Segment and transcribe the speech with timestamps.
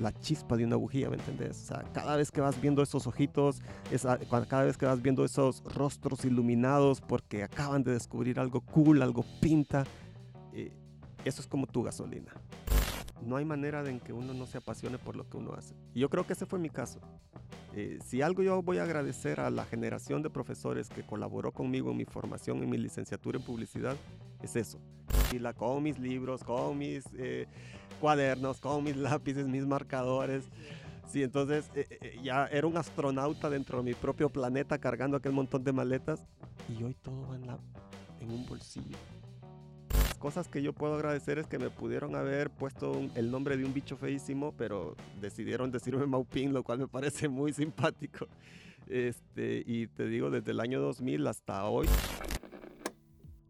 [0.00, 1.62] la chispa de una bujía, ¿me entendés?
[1.62, 3.62] O sea, cada vez que vas viendo esos ojitos,
[4.48, 9.24] cada vez que vas viendo esos rostros iluminados porque acaban de descubrir algo cool, algo
[9.40, 9.84] pinta,
[10.52, 10.72] eh,
[11.24, 12.32] eso es como tu gasolina.
[13.22, 15.74] No hay manera de que uno no se apasione por lo que uno hace.
[15.94, 17.00] Y yo creo que ese fue mi caso.
[17.74, 21.90] Eh, si algo yo voy a agradecer a la generación de profesores que colaboró conmigo
[21.90, 23.96] en mi formación, en mi licenciatura en publicidad,
[24.42, 24.80] es eso.
[25.32, 27.46] Y la con mis libros, con mis eh,
[28.00, 30.44] cuadernos, con mis lápices, mis marcadores.
[31.08, 35.64] Sí, entonces eh, ya era un astronauta dentro de mi propio planeta cargando aquel montón
[35.64, 36.24] de maletas
[36.68, 37.58] y hoy todo va en, la,
[38.20, 38.96] en un bolsillo
[40.20, 43.72] cosas que yo puedo agradecer es que me pudieron haber puesto el nombre de un
[43.72, 48.28] bicho feísimo, pero decidieron decirme Maupin, lo cual me parece muy simpático.
[48.86, 51.88] Este, y te digo, desde el año 2000 hasta hoy.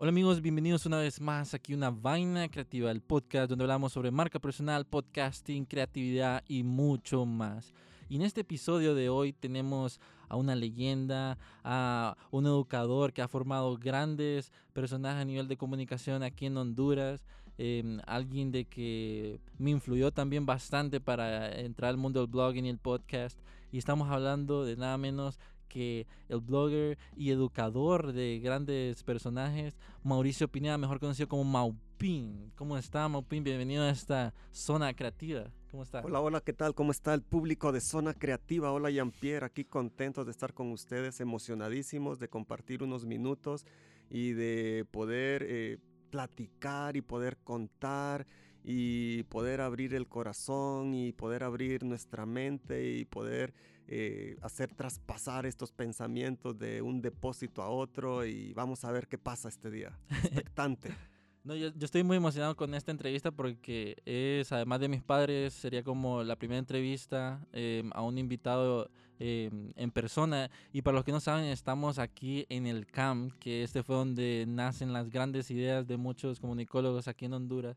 [0.03, 3.93] Hola amigos, bienvenidos una vez más aquí a una vaina creativa, el podcast donde hablamos
[3.93, 7.75] sobre marca personal, podcasting, creatividad y mucho más.
[8.09, 13.29] Y en este episodio de hoy tenemos a una leyenda, a un educador que ha
[13.29, 17.23] formado grandes personajes a nivel de comunicación aquí en Honduras,
[17.59, 22.71] em, alguien de que me influyó también bastante para entrar al mundo del blogging y
[22.71, 23.39] el podcast.
[23.71, 25.39] Y estamos hablando de nada menos
[25.71, 32.53] que el blogger y educador de grandes personajes, Mauricio Pineda, mejor conocido como Maupin.
[32.57, 33.45] ¿Cómo está Maupin?
[33.45, 35.45] Bienvenido a esta zona creativa.
[35.71, 36.01] ¿Cómo está?
[36.01, 36.75] Hola, hola, ¿qué tal?
[36.75, 38.73] ¿Cómo está el público de Zona Creativa?
[38.73, 43.65] Hola, Jean-Pierre, aquí contentos de estar con ustedes, emocionadísimos de compartir unos minutos
[44.11, 45.79] y de poder eh,
[46.11, 48.27] platicar y poder contar
[48.65, 53.55] y poder abrir el corazón y poder abrir nuestra mente y poder
[53.93, 59.19] eh, hacer traspasar estos pensamientos de un depósito a otro y vamos a ver qué
[59.19, 59.99] pasa este día.
[60.23, 60.95] Expectante.
[61.43, 65.83] No, yo, estoy muy emocionado con esta entrevista porque es, además de mis padres, sería
[65.83, 68.89] como la primera entrevista em, a un invitado
[69.19, 70.53] em, en persona.
[70.73, 74.45] Y para los que no saben, estamos aquí en el CAM, que este fue donde
[74.47, 77.77] nacen las grandes ideas de muchos comunicólogos aquí en Honduras.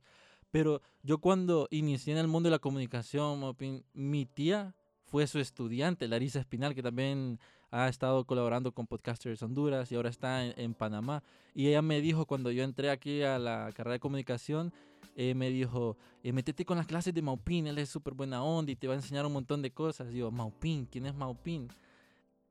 [0.51, 3.55] Pero yo cuando inicié en el mundo de la comunicación,
[3.93, 4.75] mi tía
[5.13, 10.09] fue su estudiante, Larisa Espinal, que también ha estado colaborando con Podcasters Honduras y ahora
[10.09, 11.21] está en, Panamá.
[11.53, 14.73] Y ella me dijo cuando yo entré aquí a la carrera de comunicación,
[15.15, 18.71] eh, me dijo, eh, métete con las clases de Maupin, él es súper buena onda
[18.71, 20.11] y te va a enseñar un montón de cosas.
[20.11, 21.67] Y yo, Maupin, ¿quién es Maupin?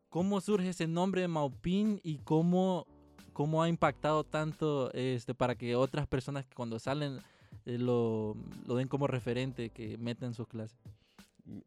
[0.08, 2.86] ¿Cómo surge ese nombre de Maupin y cómo,
[3.32, 7.18] cómo ha impactado tanto este, para que otras personas que cuando salen
[7.66, 8.36] eh, lo,
[8.68, 11.01] lo den como referente, que meten sus clases?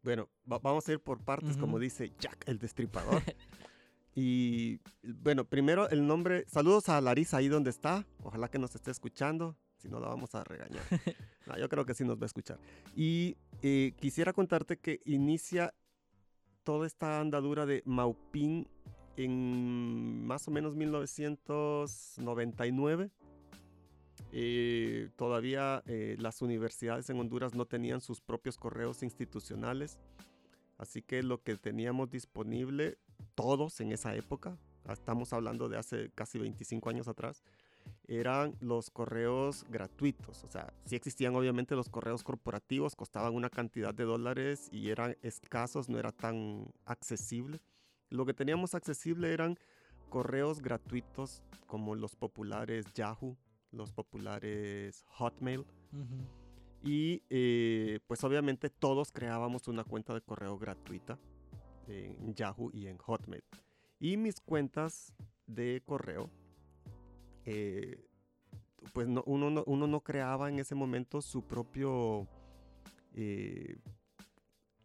[0.02, 3.22] Bueno, vamos a ir por partes, como dice Jack el Destripador.
[4.14, 6.44] y bueno, primero el nombre.
[6.48, 8.06] Saludos a Larisa ahí donde está.
[8.22, 9.56] Ojalá que nos esté escuchando.
[9.76, 10.82] Si no, la vamos a regañar.
[11.58, 12.58] yo creo que sí nos va a escuchar.
[12.94, 15.74] Y eh, quisiera contarte que inicia
[16.64, 18.66] toda esta andadura de Maupin
[19.16, 23.10] en más o menos 1999
[24.32, 29.98] eh, todavía eh, las universidades en Honduras no tenían sus propios correos institucionales,
[30.78, 32.98] así que lo que teníamos disponible
[33.34, 34.58] todos en esa época,
[34.92, 37.42] estamos hablando de hace casi 25 años atrás,
[38.08, 40.44] eran los correos gratuitos.
[40.44, 45.16] O sea, sí existían obviamente los correos corporativos, costaban una cantidad de dólares y eran
[45.22, 47.60] escasos, no era tan accesible.
[48.10, 49.58] Lo que teníamos accesible eran
[50.08, 53.36] correos gratuitos como los populares Yahoo,
[53.76, 55.64] los populares Hotmail.
[56.82, 61.18] Y eh, pues obviamente todos creábamos una cuenta de correo gratuita
[61.88, 63.44] en Yahoo y en Hotmail.
[63.98, 65.12] Y mis cuentas
[65.46, 66.30] de correo,
[67.44, 68.04] eh,
[68.92, 72.28] pues no, uno, no, uno, no, creaba en ese momento su propio...
[73.14, 73.78] Eh,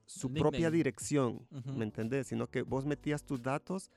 [0.05, 1.47] su propia dirección,
[1.77, 2.27] ¿me entendés?
[2.27, 3.89] Sino que vos metías tus datos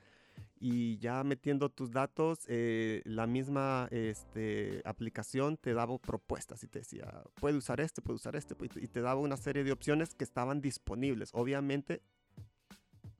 [0.66, 6.78] y ya metiendo tus datos, eh, la misma este, aplicación te daba propuestas y te
[6.78, 10.24] decía, puede usar este, puede usar este, y te daba una serie de opciones que
[10.24, 11.28] estaban disponibles.
[11.34, 12.00] Obviamente,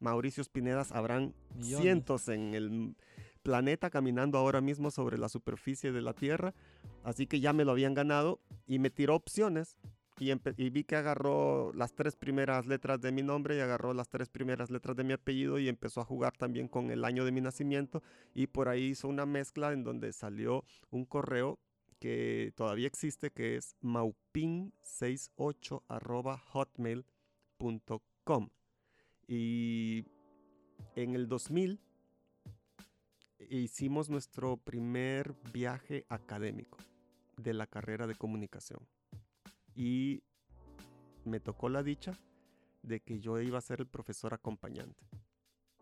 [0.00, 2.96] Mauricio Pinedas habrán cientos en el
[3.42, 6.54] planeta caminando ahora mismo sobre la superficie de la Tierra,
[7.02, 9.76] así que ya me lo habían ganado y me tiró opciones
[10.18, 14.28] y, vi que agarró las tres primeras letras de mi nombre y agarró las tres
[14.28, 17.40] primeras letras de mi apellido y empezó a jugar también con el año de mi
[17.40, 18.00] nacimiento
[18.32, 21.58] y por ahí hizo una mezcla en donde salió un correo
[21.98, 25.82] que todavía existe que es maupin68
[26.52, 28.50] hotmail.com
[29.26, 30.04] y
[30.94, 31.80] en el 2000
[33.48, 36.78] hicimos nuestro primer viaje académico
[37.36, 38.86] de la carrera de comunicación
[39.76, 40.22] y
[41.24, 42.12] me tocó la dicha
[42.82, 45.04] de que yo iba a ser el profesor acompañante.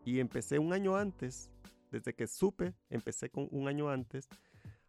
[0.05, 1.51] Y empecé un año antes,
[1.91, 4.27] desde que supe, empecé con un año antes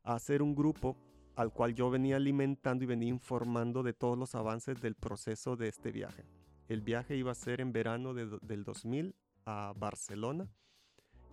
[0.03, 0.97] a hacer un grupo
[1.37, 5.69] al cual yo venía alimentando y venía informando de todos los avances del proceso de
[5.69, 6.25] este viaje.
[6.69, 9.15] El viaje iba a ser en verano del 2000
[9.45, 10.49] a Barcelona.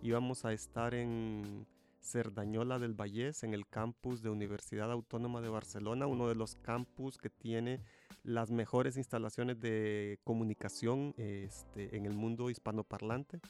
[0.02, 1.66] Íbamos a estar en
[2.02, 7.16] Cerdañola del Vallés, en el campus de Universidad Autónoma de Barcelona, uno de los campus
[7.16, 7.80] que tiene
[8.24, 13.40] las mejores instalaciones de comunicación este, en el mundo hispanoparlante.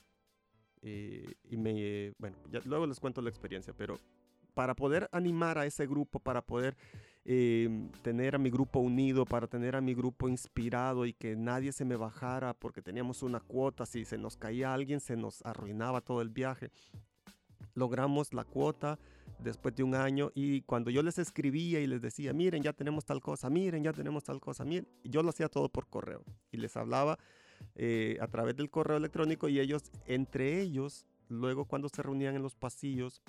[0.82, 3.98] Eh, y me, bueno, luego les cuento la experiencia, pero
[4.54, 6.76] para poder animar a ese grupo, para poder
[7.24, 11.72] em, tener a mi grupo unido, para tener a mi grupo inspirado y que nadie
[11.72, 16.00] se me bajara porque teníamos una cuota, si se nos caía alguien se nos arruinaba
[16.00, 16.70] todo el viaje.
[17.74, 18.98] Logramos la cuota
[19.38, 23.04] después de un año y cuando yo les escribía y les decía, miren, ya tenemos
[23.04, 26.58] tal cosa, miren, ya tenemos tal cosa, miren, yo lo hacía todo por correo y
[26.58, 27.18] les hablaba
[27.74, 32.42] eh, a través del correo electrónico y ellos, entre ellos, luego cuando se reunían en
[32.42, 33.22] los pasillos,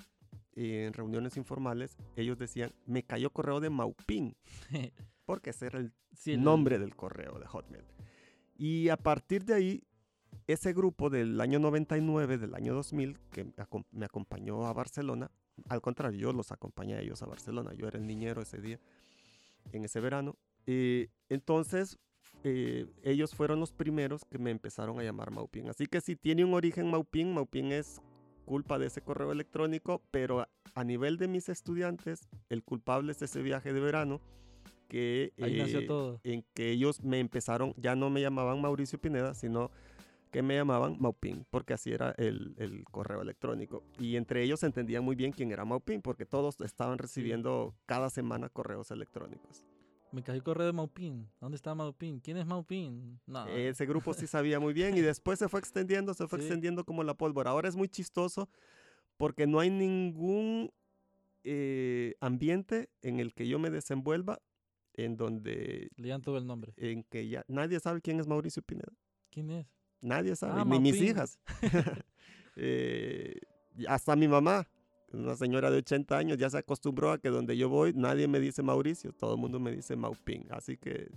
[0.56, 4.36] en reuniones informales, ellos decían, me cayó correo de Maupin,
[5.24, 5.92] porque ese era el
[6.42, 7.84] nombre del correo de Hotmail.
[8.56, 9.82] Y a partir de ahí,
[10.46, 13.46] ese grupo del año 99, del año 2000, que
[13.92, 15.30] me acompañó a Barcelona,
[15.68, 18.80] al contrario, yo los acompañé a ellos a Barcelona, yo era el niñero ese día,
[19.72, 20.36] en ese verano.
[20.66, 21.98] y entonces,
[22.42, 25.68] eh, ellos fueron los primeros que me empezaron a llamar Maupin.
[25.68, 28.00] Así que si tiene un origen Maupin, Maupin es
[28.44, 33.40] culpa de ese correo electrónico, pero a nivel de mis estudiantes, el culpable es ese
[33.42, 34.20] viaje de verano
[34.88, 36.20] que eh, todo.
[36.24, 39.70] en que ellos me empezaron, ya no me llamaban Mauricio Pineda, sino
[40.34, 43.84] que me llamaban Maupin, porque así era el, el, correo electrónico.
[44.00, 48.48] Y entre ellos entendían muy bien quién era Maupin, porque todos estaban recibiendo cada semana
[48.48, 49.64] correos electrónicos.
[50.10, 51.28] Me cayó correo de Maupin.
[51.40, 52.18] ¿Dónde está Maupin?
[52.18, 53.20] ¿Quién es Maupin?
[53.28, 53.46] No.
[53.46, 57.04] Ese grupo sí sabía muy bien y después se fue extendiendo, se fue extendiendo como
[57.04, 57.52] la pólvora.
[57.52, 58.48] Ahora es muy chistoso
[59.16, 60.72] porque no hay ningún
[61.44, 64.42] eh, ambiente en el que yo me desenvuelva
[64.94, 65.92] en donde...
[65.94, 66.74] Lean todo el nombre.
[66.76, 68.92] En que ya nadie sabe quién es Mauricio Pineda.
[69.30, 69.66] ¿Quién es?
[70.04, 71.38] Nadie sabe, ah, ni mis hijas.
[72.56, 73.40] Eh,
[73.88, 74.64] hasta mi mamá
[75.14, 78.40] una señora de 80 años ya se acostumbró a que donde yo voy nadie me
[78.40, 80.46] dice Mauricio, todo el mundo me dice Maupin.
[80.50, 81.10] Así que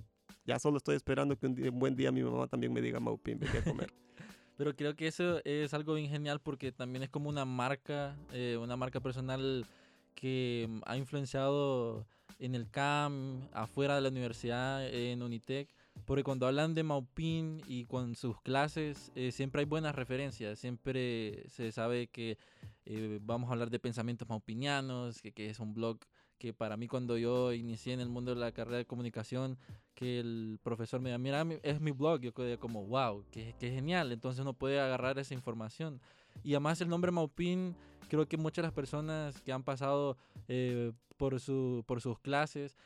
[0.46, 3.60] ya solo estoy esperando que un, buen día mi mamá también me diga Maupin, vete
[3.60, 3.92] a comer.
[4.58, 8.58] Pero creo que eso es algo bien genial porque también es como una marca, eh,
[8.60, 9.68] una marca personal
[10.16, 12.08] que mm, ha influenciado
[12.40, 15.70] en el CAM, afuera de la universidad, en Unitec.
[16.06, 20.60] Porque cuando hablan de Maupin y con sus clases, eh, siempre hay buenas referencias.
[20.60, 22.38] Siempre se sabe que
[22.86, 26.00] eh, vamos a hablar de pensamientos maupinianos, que, que, es un blog
[26.38, 29.58] que para mí cuando yo inicié en el mundo de la carrera de comunicación,
[29.96, 34.12] que el profesor me diga, mira, es mi blog, yo quedé como, wow, qué, genial.
[34.12, 36.00] Entonces uno puede agarrar esa información.
[36.44, 37.76] Y además el nombre Maupin,
[38.08, 40.18] creo que muchas de las personas que han pasado
[40.48, 42.78] eh, por, su, por sus clases,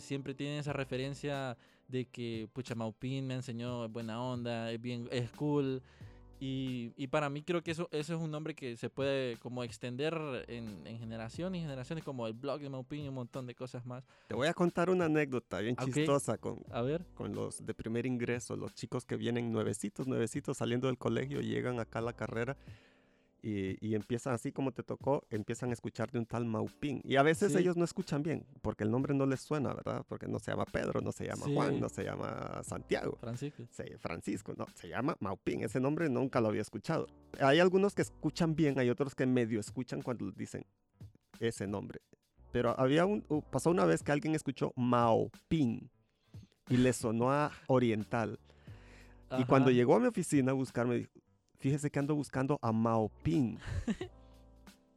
[0.00, 1.56] siempre tienen esa referencia
[1.92, 5.82] de que, pucha, Maupin me enseñó buena onda, es bien, es cool.
[6.40, 9.62] Y, y, para mí creo que eso, eso es un nombre que se puede como
[9.62, 13.54] extender en, en generaciones y generaciones, como el blog de Maupin y un montón de
[13.54, 14.02] cosas más.
[14.26, 17.04] Te voy a contar una anécdota bien chistosa con, a ver.
[17.14, 21.78] con los de primer ingreso, los chicos que vienen nuevecitos, nuevecitos saliendo del colegio, llegan
[21.78, 22.56] acá a la carrera
[23.42, 27.00] y, empiezan así como te tocó, empiezan a escuchar de un tal Maupin.
[27.04, 30.04] Y a veces ellos no escuchan bien, porque el nombre no les suena, ¿verdad?
[30.08, 33.18] Porque no se llama Pedro, no se llama Juan, no se llama Santiago.
[33.20, 33.64] Francisco.
[33.70, 35.64] Sí, Francisco, no, se llama Maupin.
[35.64, 37.08] Ese nombre nunca lo había escuchado.
[37.40, 40.64] Hay algunos que escuchan bien, hay otros que medio escuchan cuando dicen
[41.40, 42.00] ese nombre.
[42.52, 45.90] Pero había un, pasó una vez que alguien escuchó Maupin
[46.68, 48.38] y le sonó a oriental.
[49.38, 51.21] Y cuando llegó a mi oficina a buscarme, dijo,
[51.62, 53.56] fíjese que ando buscando a Maopin.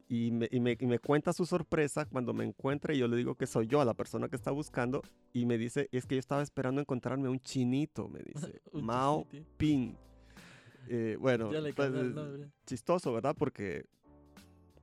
[0.10, 3.46] y, me, y, me, cuenta su sorpresa cuando me encuentra y yo le digo que
[3.46, 5.04] soy yo, la persona que está buscando.
[5.32, 8.62] Y me dice, es que yo estaba esperando encontrarme un chinito, me dice.
[8.74, 9.94] Mao Ping.
[10.88, 11.92] Eh, bueno, pues,
[12.66, 13.36] chistoso, ¿verdad?
[13.38, 13.86] Porque,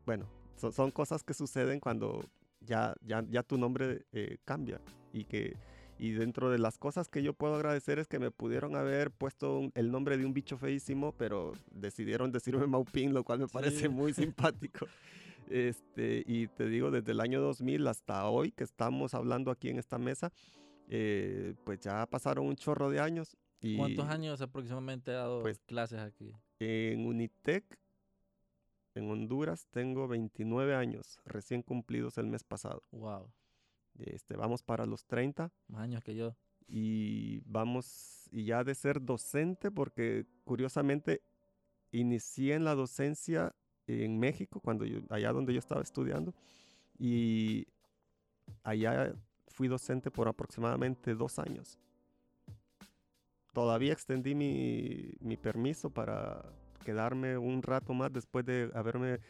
[0.07, 2.25] bueno, son, cosas que suceden cuando
[2.61, 4.81] ya, ya, ya tu nombre eh, cambia
[5.12, 5.57] y que
[6.02, 9.71] y dentro de las cosas que yo puedo agradecer es que me pudieron haber puesto
[9.76, 14.12] el nombre de un bicho feísimo, pero decidieron decirme Maupin, lo cual me parece muy
[14.12, 14.88] simpático.
[15.49, 19.78] Este, y te digo, desde el año 2000 hasta hoy que estamos hablando aquí en
[19.78, 20.32] esta mesa,
[20.88, 23.37] eh, pues ya pasaron un chorro de años.
[23.61, 26.35] Y ¿Cuántos años aproximadamente ha dado pues, clases aquí?
[26.59, 27.78] En Unitec,
[28.97, 32.82] en Honduras, tengo 29 años, recién cumplidos el mes pasado.
[32.90, 33.30] Wow.
[34.06, 35.50] Este, vamos para los 30.
[35.68, 36.35] Más años que yo.
[36.68, 41.23] Y vamos, y ya de ser docente, porque curiosamente
[41.90, 43.54] inicié en la docencia
[43.87, 46.35] en México, cuando yo, allá donde yo estaba estudiando,
[46.99, 47.66] y
[48.62, 49.14] allá
[49.49, 51.78] fui docente por aproximadamente dos años.
[53.52, 56.42] Todavía extendí mi, mi permiso para
[56.85, 59.21] quedarme un rato más después de haberme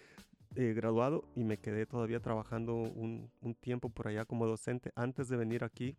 [0.57, 5.29] eh, graduado y me quedé todavía trabajando un, un, tiempo por allá como docente antes
[5.29, 5.97] de venir aquí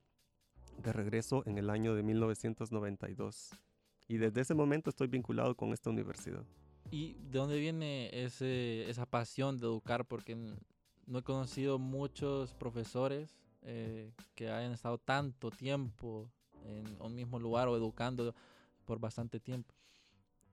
[0.77, 3.51] de regreso en el año de 1992.
[4.07, 6.43] Y desde ese momento estoy vinculado con esta universidad.
[6.91, 10.05] ¿Y de dónde viene ese, esa pasión de educar?
[10.05, 16.29] Porque no he conocido muchos profesores eh, que hayan estado tanto tiempo
[16.65, 18.35] en un mismo lugar o educando
[18.85, 19.73] por bastante tiempo.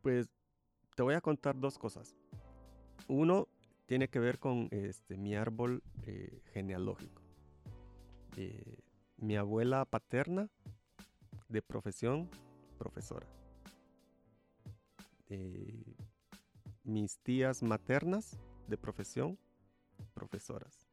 [0.03, 0.29] Pues
[0.95, 2.17] te voy a contar dos cosas.
[3.07, 3.49] Uno
[3.91, 7.23] tiene que ver con este, mi árbol eh, genealógico.
[8.37, 8.79] Eh,
[9.17, 10.49] mi abuela paterna,
[11.49, 12.31] de profesión,
[12.79, 13.27] profesora.
[16.85, 19.37] mis tías maternas, de profesión,
[20.15, 20.87] profesoras.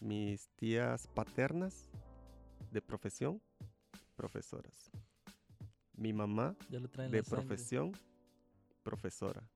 [0.00, 1.88] Mis tías paternas,
[2.72, 3.40] de profesión,
[4.16, 4.90] profesoras.
[5.92, 7.92] Mi mamá, de profesión,
[8.82, 9.48] profesora.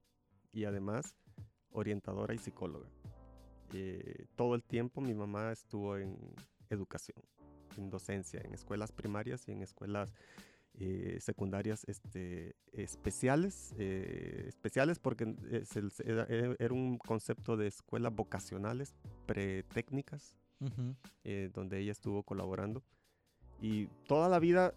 [0.53, 1.17] Y además,
[1.73, 2.87] orientadora y psicóloga.
[3.75, 6.17] Eh, todo el tiempo mi mamá estuvo en
[6.69, 7.17] educación,
[7.79, 10.13] en docencia, en escuelas primarias y en escuelas
[10.79, 15.35] eh, secundarias este, especiales, eh, especiales porque
[16.05, 18.95] era, un concepto de escuelas vocacionales
[19.27, 20.35] pretécnicas,
[21.55, 22.83] donde ella estuvo colaborando.
[23.61, 24.75] Y toda la vida,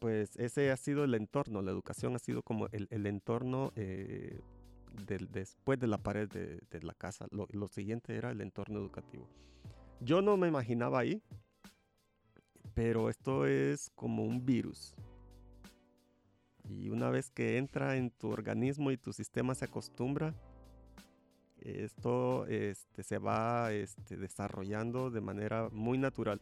[0.00, 3.72] pues ese ha sido el entorno, la educación ha sido como el, el entorno
[5.30, 7.26] después de la pared de, la casa.
[7.30, 9.28] Lo, siguiente era el entorno educativo.
[10.00, 11.22] Yo no me imaginaba ahí,
[12.74, 14.94] pero esto es como un virus.
[16.64, 20.34] Y una vez que entra en tu organismo y tu sistema se acostumbra,
[21.60, 26.40] esto este, se va este, desarrollando de manera muy natural.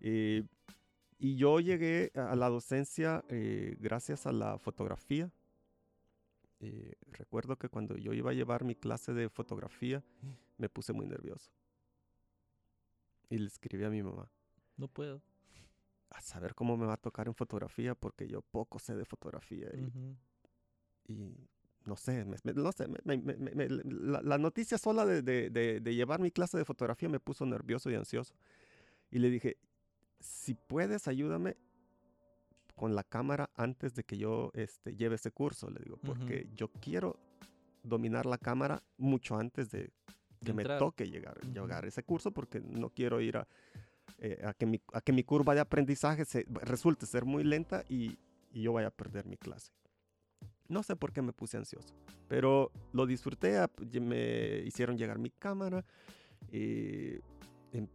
[0.00, 5.30] y yo llegué a la docencia eh, gracias a la fotografía.
[6.60, 10.02] Eh, recuerdo que cuando yo iba a llevar mi clase de fotografía,
[10.56, 11.50] me puse muy nervioso.
[13.28, 14.30] Y le escribí a mi mamá.
[14.76, 15.22] No puedo.
[16.10, 19.68] A saber cómo me va a tocar en fotografía, porque yo poco sé de fotografía.
[21.08, 21.34] Y,
[21.84, 27.20] no sé, no sé la, noticia sola de, de llevar mi clase de fotografía me
[27.20, 28.34] puso nervioso y ansioso.
[29.10, 29.56] Y le dije,
[30.20, 31.56] si puedes, ayúdame
[32.76, 36.68] con la cámara antes de que yo este, lleve ese curso, le digo, porque yo
[36.68, 37.18] quiero
[37.82, 39.90] dominar la cámara mucho antes de
[40.44, 41.38] que me toque llegar,
[41.84, 43.48] a ese curso, porque no quiero ir a,
[44.18, 47.82] eh, a, que, mi, a que mi curva de aprendizaje se, resulte ser muy lenta
[47.88, 48.18] y,
[48.52, 49.72] y yo vaya a perder mi clase.
[50.68, 51.94] No sé por qué me puse ansioso,
[52.28, 53.58] pero lo disfruté,
[54.00, 55.84] me hicieron llegar mi cámara.
[56.52, 57.20] y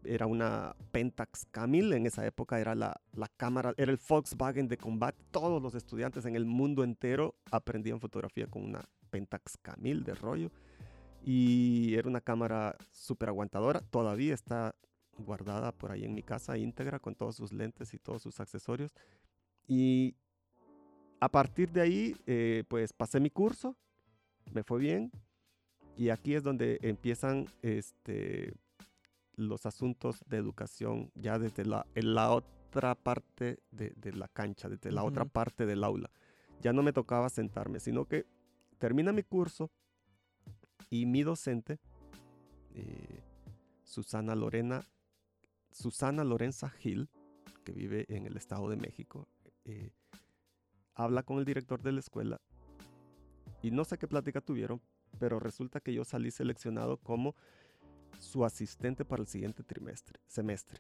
[0.04, 4.78] era una Pentax Camil, en esa época era la, la, cámara, era el Volkswagen de
[4.78, 5.24] combate.
[5.32, 10.52] Todos los estudiantes en el mundo entero aprendían fotografía con una Pentax Camil de rollo.
[11.24, 14.76] Y era una cámara súper aguantadora, todavía está
[15.18, 18.92] guardada por ahí en mi casa íntegra con todos sus lentes y todos sus accesorios.
[19.68, 20.16] Y
[21.20, 23.76] a partir de ahí, eh, pues pasé mi curso,
[24.52, 25.12] me fue bien.
[25.96, 28.56] Y aquí es donde empiezan este,
[29.36, 34.92] los asuntos de educación ya desde la, en la otra parte de, la cancha, desde
[34.92, 36.10] la otra parte del aula.
[36.62, 38.26] Ya no me tocaba sentarme, sino que
[38.78, 39.72] termina mi curso
[40.90, 41.80] y mi docente,
[42.74, 43.24] eh,
[43.84, 44.88] Susana Lorena,
[45.72, 47.10] Susana Lorenza Gil,
[47.64, 49.28] que vive en el Estado de México,
[49.66, 49.92] eh,
[50.94, 52.42] habla con el director de la escuela
[53.62, 54.82] y no sé qué plática tuvieron,
[55.20, 57.36] pero resulta que yo salí seleccionado como
[58.22, 60.80] su asistente para el siguiente trimestre, semestre.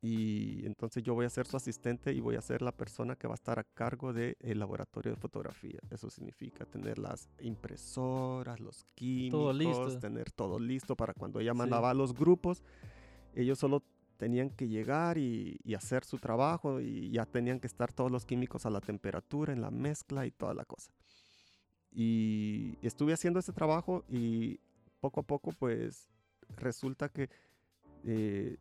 [0.00, 3.26] Y entonces yo voy a ser su asistente y voy a ser la persona que
[3.26, 5.78] va a estar a cargo del laboratorio de fotografía.
[5.90, 11.94] Eso significa tener las impresoras, los químicos, tener todo listo para cuando ella mandaba a
[11.94, 12.62] los grupos.
[13.34, 13.82] Ellos solo
[14.16, 18.24] tenían que llegar y, y, hacer su trabajo y ya tenían que estar todos los
[18.24, 20.92] químicos a la temperatura, en la mezcla y toda la cosa.
[21.90, 24.60] Y estuve haciendo ese trabajo y
[25.00, 26.13] poco a poco pues
[26.56, 27.28] resulta que
[28.04, 28.56] eh,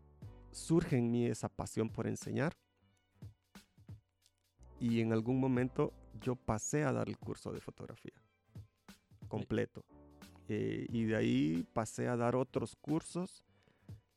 [0.52, 2.54] surge en mí esa pasión por enseñar.
[4.80, 8.14] Y en algún momento yo pasé a dar el curso de fotografía
[9.28, 9.84] completo.
[10.50, 13.44] Eh, y de ahí pasé a dar otros cursos.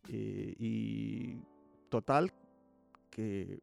[0.09, 1.41] Eh, y
[1.89, 2.33] total,
[3.11, 3.61] que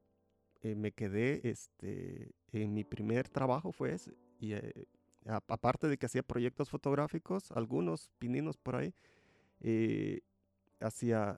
[0.64, 4.14] me quedé, este, en mi primer trabajo fue ese.
[4.40, 4.54] Y
[5.26, 8.94] aparte de que hacía proyectos fotográficos, algunos pininos por ahí,
[9.63, 10.22] eh,
[10.79, 11.38] hacía,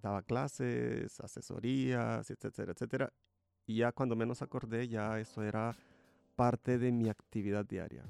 [0.00, 3.12] daba clases, asesorías, etcétera, etcétera.
[3.66, 5.74] Y ya cuando menos acordé, ya eso era
[6.36, 8.04] parte de mi actividad diaria,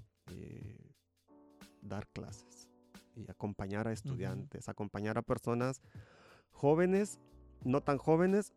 [1.80, 2.68] dar clases
[3.16, 5.80] y acompañar a estudiantes, acompañar a personas
[6.50, 7.18] jóvenes,
[7.64, 8.52] no tan jóvenes,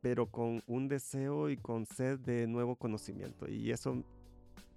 [0.00, 3.48] pero con un deseo y con sed de nuevo conocimiento.
[3.48, 4.02] Y eso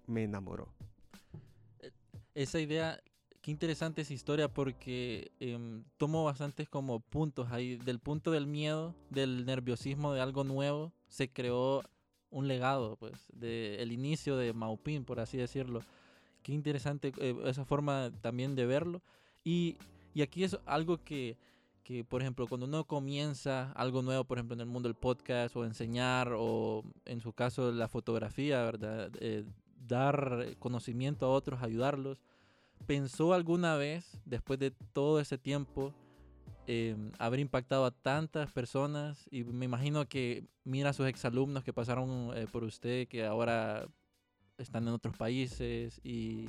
[0.06, 0.74] me enamoró.
[1.80, 1.92] E,
[2.36, 3.00] esa idea,
[3.44, 7.76] qué interesante esa historia porque em, tomo bastantes como puntos ahí.
[7.76, 11.84] Del punto del miedo, del nerviosismo de algo nuevo, se creó
[12.30, 15.82] un legado, pues, del inicio de Maupin, por así decirlo.
[16.42, 19.02] Qué interesante eh, esa forma también de verlo.
[19.44, 19.78] Y,
[20.14, 21.38] y aquí es algo que
[21.84, 25.54] que, por ejemplo, cuando uno comienza algo nuevo, por ejemplo, en el mundo del podcast
[25.58, 29.12] o enseñar o en su caso la fotografía, ¿verdad?
[29.20, 29.44] Eh,
[29.86, 32.24] dar conocimiento a otros, ayudarlos.
[32.86, 35.94] ¿Pensó alguna vez, después de todo ese tiempo,
[36.68, 39.28] em, haber impactado a tantas personas?
[39.32, 43.88] Y me imagino que mira a sus exalumnos que pasaron eh, por usted, que ahora
[44.58, 46.48] están en otros países y,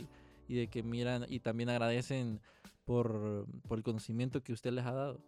[0.48, 2.40] y de que miran y también agradecen
[2.84, 5.20] por, por, el conocimiento que usted les ha dado.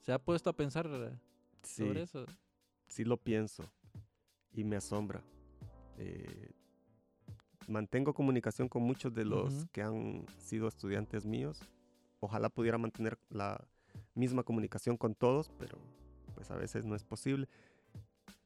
[0.00, 0.88] ¿Se ha puesto a pensar
[1.62, 2.26] sobre eso?
[2.88, 3.64] Sí, lo pienso
[4.52, 5.22] y me asombra.
[5.98, 6.50] Eh,
[7.68, 11.60] mantengo comunicación con muchos de los que han sido estudiantes míos.
[12.20, 13.62] Ojalá pudiera mantener la
[14.14, 15.78] misma comunicación con todos, pero
[16.34, 17.48] pues a veces no es posible.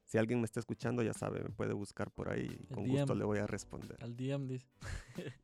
[0.04, 3.14] Si alguien me está escuchando, ya sabe, me puede buscar por ahí y con gusto
[3.14, 4.02] le voy a responder.
[4.02, 4.66] Al DM dice.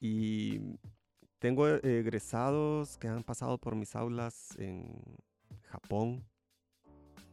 [0.00, 0.60] y
[1.38, 4.90] tengo egresados que han pasado por mis aulas en
[5.62, 6.24] Japón,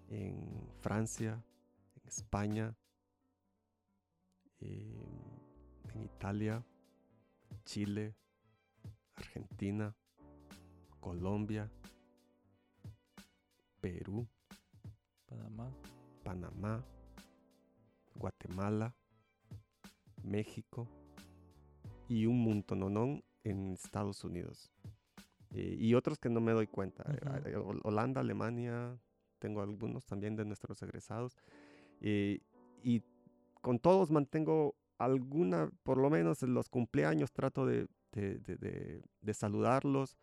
[0.10, 1.44] en Francia,
[1.96, 2.75] en España,
[5.98, 6.64] en Italia,
[7.66, 8.16] Chile,
[9.16, 9.96] Argentina,
[11.00, 11.70] Colombia,
[13.81, 14.27] Perú,
[15.25, 15.72] Panamá,
[16.24, 16.86] Panamá,
[18.16, 18.96] Guatemala,
[20.24, 20.88] México
[22.07, 24.72] y un montononón en Estados Unidos.
[25.51, 27.03] Eh, y otros que no me doy cuenta.
[27.46, 29.00] Eh, Holanda, Alemania,
[29.40, 31.38] tengo algunos también de nuestros egresados.
[32.01, 32.42] Eh,
[32.83, 33.01] y
[33.62, 39.33] con todos mantengo alguna, por lo menos en los cumpleaños trato de, de, de, de
[39.33, 40.18] saludarlos,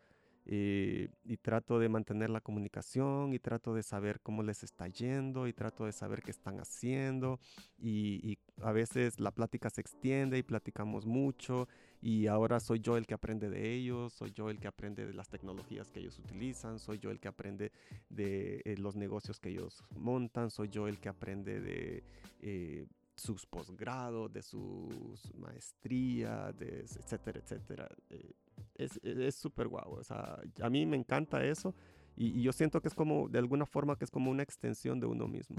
[0.46, 5.52] y, trato de mantener la comunicación y trato de saber cómo les está yendo y
[5.52, 7.38] trato de saber qué están haciendo
[7.78, 11.66] y, a veces la plática se extiende y platicamos mucho
[12.00, 15.14] y ahora soy yo el que aprende de ellos, soy yo el que aprende de
[15.14, 17.72] las tecnologías que ellos utilizan, soy yo el que aprende
[18.10, 22.04] de eh, los negocios que ellos montan, soy yo el que aprende de...
[22.40, 27.88] Eh, sus posgrados, de sus maestrías, etcétera, etcétera.
[28.10, 28.34] Eh,
[28.74, 29.94] es súper guau.
[29.94, 31.74] O sea, a mí me encanta eso
[32.16, 35.06] y, yo siento que es como, de alguna forma, que es como una extensión de
[35.06, 35.56] uno mismo.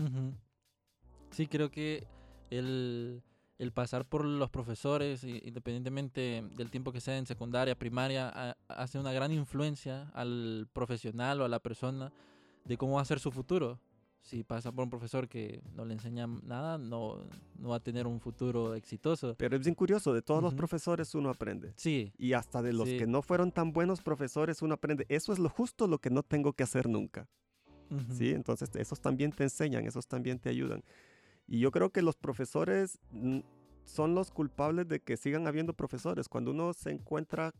[1.31, 2.07] Sí, creo que
[2.49, 3.21] el,
[3.57, 9.11] el, pasar por los profesores, independientemente del tiempo que sea en secundaria, primaria, hace una
[9.11, 12.13] gran influencia al profesional o a la persona
[12.63, 13.79] de cómo va a ser su futuro
[14.25, 17.23] si pasa por un profesor que no le enseña nada, no,
[17.59, 19.35] no va a tener un futuro exitoso.
[19.37, 21.73] Pero es bien curioso, de todos los profesores uno aprende.
[21.77, 22.11] Sí.
[22.17, 25.05] Y hasta de los que no fueron tan buenos profesores uno aprende.
[25.09, 27.27] Eso es lo justo lo que no tengo que hacer nunca.
[28.17, 30.83] Sí, entonces esos también te enseñan, esos también te ayudan.
[31.47, 32.99] Y yo creo que los profesores
[33.85, 36.27] son los culpables de que sigan habiendo profesores.
[36.27, 37.53] Cuando uno se encuentra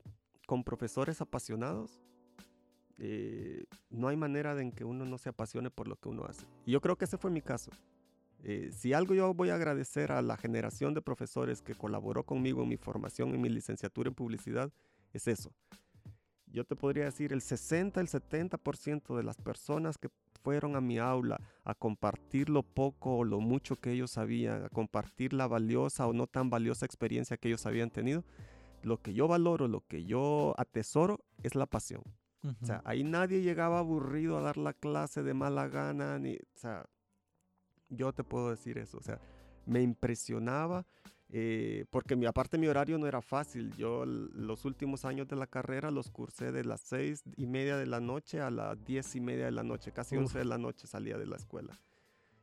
[0.47, 2.01] con profesores apasionados,
[2.98, 6.46] eh, no hay manera de que uno no se apasione por lo que uno hace.
[6.66, 7.72] Y yo creo que ese fue mi caso.
[8.44, 12.64] Eh, si algo yo voy a agradecer a la generación de profesores que colaboró conmigo
[12.64, 14.72] en mi formación, en mi licenciatura en publicidad,
[15.14, 15.52] es eso.
[16.48, 20.10] Yo te podría decir, el 60, el 70% de las personas que
[20.42, 24.70] fueron a mi aula a compartir lo poco o lo mucho que ellos sabían, a
[24.70, 28.24] compartir la valiosa o no tan valiosa experiencia que ellos habían tenido,
[28.84, 32.04] lo que yo valoro, lo que yo atesoro es la pasión.
[32.62, 36.58] O sea, ahí nadie llegaba aburrido a dar la clase de mala gana, ni, o
[36.58, 36.86] sea,
[37.90, 39.20] yo te puedo decir eso, o sea,
[39.66, 40.86] me impresionaba,
[41.30, 45.48] eh, porque mi, aparte mi horario no era fácil, yo los últimos años de la
[45.48, 49.22] carrera los cursé de las seis y media de la noche a las diez y
[49.22, 51.80] media de la noche, casi once de la noche salía de la escuela.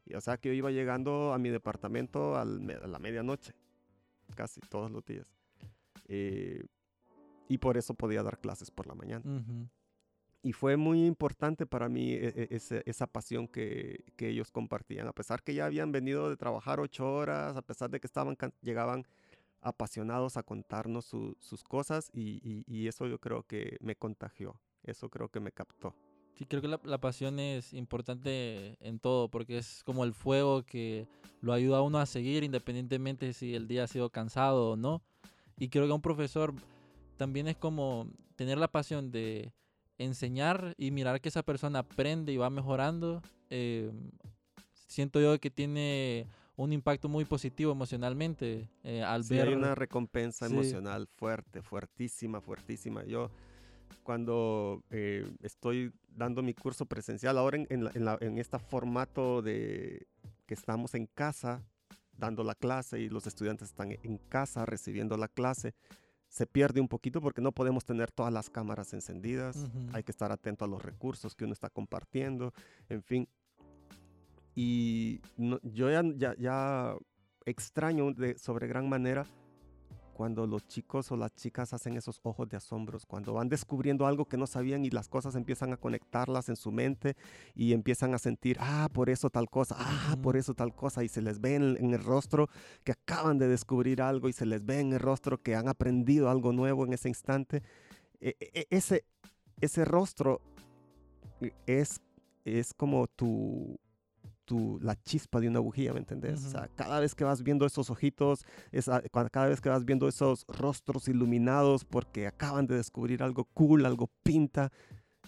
[0.05, 3.55] Y, o sea que yo iba llegando a mi departamento a la medianoche,
[4.35, 5.33] casi todos los días.
[6.09, 6.65] Eh,
[7.49, 9.23] y por eso podía dar clases por la mañana.
[10.43, 15.07] Y fue muy importante para mí e- e- ese- esa pasión que, que ellos compartían,
[15.07, 18.37] a pesar que ya habían venido de trabajar ocho horas, a pesar de que estaban,
[18.61, 19.05] llegaban
[19.61, 24.57] apasionados a contarnos su- sus cosas y, y- y eso yo creo que me contagió,
[24.83, 25.95] eso creo que me captó.
[26.35, 30.63] Sí, creo que la, la pasión es importante en todo, porque es como el fuego
[30.65, 31.07] que
[31.43, 35.03] lo ayuda a uno a seguir independientemente si el día ha sido cansado o no.
[35.59, 36.55] Y creo que un profesor
[37.19, 39.53] también es como tener la pasión de
[40.05, 43.23] enseñar y mirar que esa persona aprende y va mejorando.
[43.51, 43.91] eh,
[44.87, 49.49] siento yo que tiene un impacto muy positivo emocionalmente eh, al Sí, ver...
[49.49, 50.53] hay una recompensa Sí.
[50.55, 53.05] emocional fuerte, fuertísima, fuertísima.
[53.05, 53.31] Yo
[54.03, 58.59] cuando eh, estoy dando mi curso presencial, ahora en, en, la- en la- en este
[58.59, 60.07] formato de
[60.47, 61.63] que estamos en casa
[62.17, 65.75] dando la clase y los estudiantes están en casa recibiendo la clase,
[66.33, 70.33] se pierde un poquito porque no podemos tener todas las cámaras encendidas, hay que estar
[70.33, 72.55] atento a los recursos que uno está compartiendo,
[72.89, 73.29] en fin.
[74.55, 76.97] Y no- yo ya, ya, ya
[77.45, 79.27] extraño de sobre gran manera
[80.13, 84.27] cuando los chicos o las chicas hacen esos ojos de asombros, cuando van descubriendo algo
[84.27, 87.17] que no sabían y las cosas empiezan a conectarlas en su mente
[87.55, 91.09] y empiezan a sentir, ah, por eso tal cosa, ah, por eso tal cosa, y
[91.09, 92.49] se les ve en, en el rostro
[92.85, 96.31] que acaban de descubrir algo y se les ve en el rostro que han aprendido
[96.31, 97.63] algo nuevo en ese instante.
[98.21, 99.05] E- e- ese,
[99.61, 100.41] ese rostro
[101.67, 102.01] es,
[102.45, 103.79] es como tu,
[104.45, 106.45] tu, la chispa de una bujía, ¿me entendés?
[106.45, 109.01] O sea, cada vez que vas viendo esos ojitos, esa-
[109.31, 114.09] cada vez que vas viendo esos rostros iluminados porque acaban de descubrir algo cool, algo
[114.23, 114.71] pinta,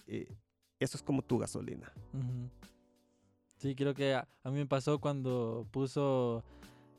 [0.07, 0.27] eh,
[0.81, 1.93] eso es como tu gasolina.
[3.57, 6.43] Sí, creo que a, a mí me pasó cuando puso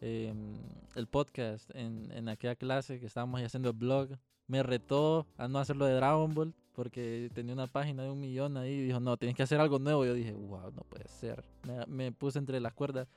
[0.02, 0.54] em,
[0.96, 4.10] el podcast en, en aquella clase que estábamos haciendo el blog.
[4.48, 8.58] Me retó a no hacerlo de Dragon Ball porque tenía una página de un millón
[8.58, 10.06] ahí y dijo, no, tienes que hacer algo nuevo.
[10.06, 11.44] Yo dije, wow, no puede ser.
[11.64, 13.08] Me, me puse entre las cuerdas.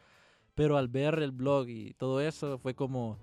[0.55, 3.19] Pero al ver el blog y todo eso fue como,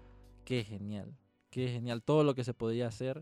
[0.45, 1.13] qué genial,
[1.49, 3.21] qué genial todo lo que se podía hacer.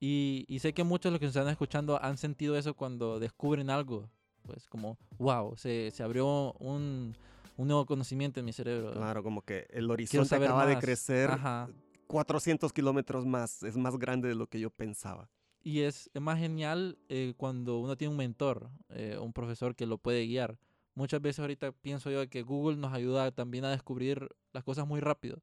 [0.00, 3.18] Y, y sé que muchos de los que nos están escuchando han sentido eso cuando
[3.18, 4.10] descubren algo
[4.46, 7.14] pues como, wow, se, se abrió un,
[7.56, 8.92] un nuevo conocimiento en mi cerebro.
[8.92, 10.84] Claro, como que el horizonte acaba de más.
[10.84, 11.68] crecer Ajá.
[12.06, 15.28] 400 kilómetros más, es más grande de lo que yo pensaba.
[15.66, 19.98] Y es, más genial eh, cuando uno tiene un mentor, eh, un profesor que lo
[19.98, 20.60] puede guiar.
[20.94, 25.00] Muchas veces ahorita pienso yo que Google nos ayuda también a descubrir las cosas muy
[25.00, 25.42] rápido.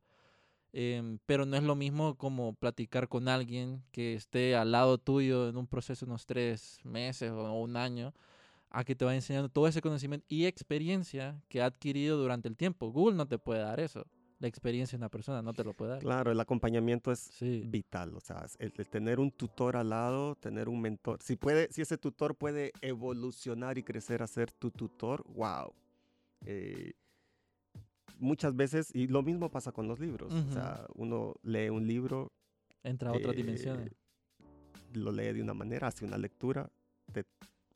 [0.72, 5.50] Em, pero no es lo mismo como platicar con alguien que esté al lado tuyo
[5.50, 8.14] en un proceso de unos tres meses o un año,
[8.70, 12.56] a que te va enseñando todo ese conocimiento y experiencia que ha adquirido durante el
[12.56, 12.94] tiempo.
[12.94, 14.06] Google no te puede dar eso.
[14.44, 16.00] La experiencia de una persona no te lo puede dar.
[16.02, 17.64] Claro, el acompañamiento es Sí.
[17.66, 21.22] vital, o sea, el, el tener un tutor al lado, tener un mentor.
[21.22, 25.74] Si puede, si ese tutor puede evolucionar y crecer a ser tu tutor, wow.
[26.46, 26.92] Eh,
[28.20, 32.34] muchas veces, y lo mismo pasa con los libros, o sea, uno lee un libro,
[32.84, 33.94] Entra a otras eh, dimensiones.
[34.92, 36.70] lo lee de una manera, hace una lectura,
[37.14, 37.24] te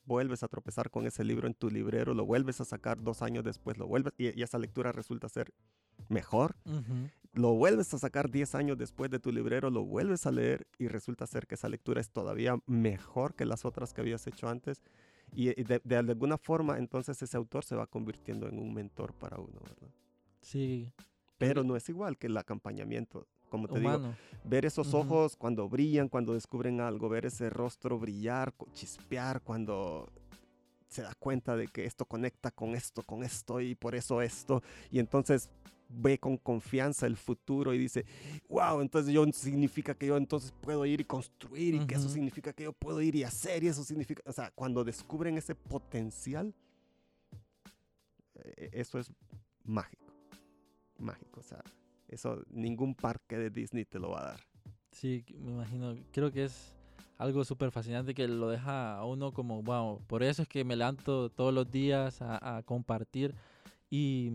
[0.04, 3.46] vuelves a tropezar con ese libro en tu librero, lo vuelves a sacar dos años
[3.46, 5.54] después, lo vuelves, y, y esa lectura resulta ser
[6.10, 6.56] mejor,
[7.34, 10.88] lo vuelves a sacar 10 años después de tu librero, lo vuelves a leer y
[10.88, 14.82] resulta ser que esa lectura es todavía mejor que las otras que habías hecho antes.
[15.34, 19.38] Y, de, de alguna forma, entonces ese autor se va convirtiendo en un mentor para
[19.38, 19.90] uno, ¿verdad?
[20.42, 20.92] Sí.
[21.38, 23.28] Pero no es igual que el acompañamiento.
[23.50, 28.54] Como te digo, ver esos ojos cuando brillan, cuando descubren algo, ver ese rostro brillar,
[28.74, 30.12] chispear, cuando
[30.90, 34.62] se da cuenta de que esto conecta con esto, con esto y por eso esto.
[34.92, 35.50] Y entonces
[35.90, 38.06] ve con confianza el futuro y dice,
[38.50, 42.54] wow, entonces yo significa que yo entonces puedo ir y construir y que eso significa
[42.54, 46.54] que yo puedo ir y hacer y eso significa, o sea, cuando descubren ese potencial,
[48.36, 49.12] eh, eso es
[49.64, 50.14] mágico,
[50.98, 51.64] mágico, o sea,
[52.08, 54.40] eso ningún parque de Disney te lo va a dar.
[54.92, 55.96] Sí, me imagino.
[56.12, 56.74] Creo que es
[57.18, 60.76] algo súper fascinante que lo deja a uno como, wow, por eso es que me
[60.76, 63.36] levanto todos los días a, a compartir
[63.90, 64.32] y,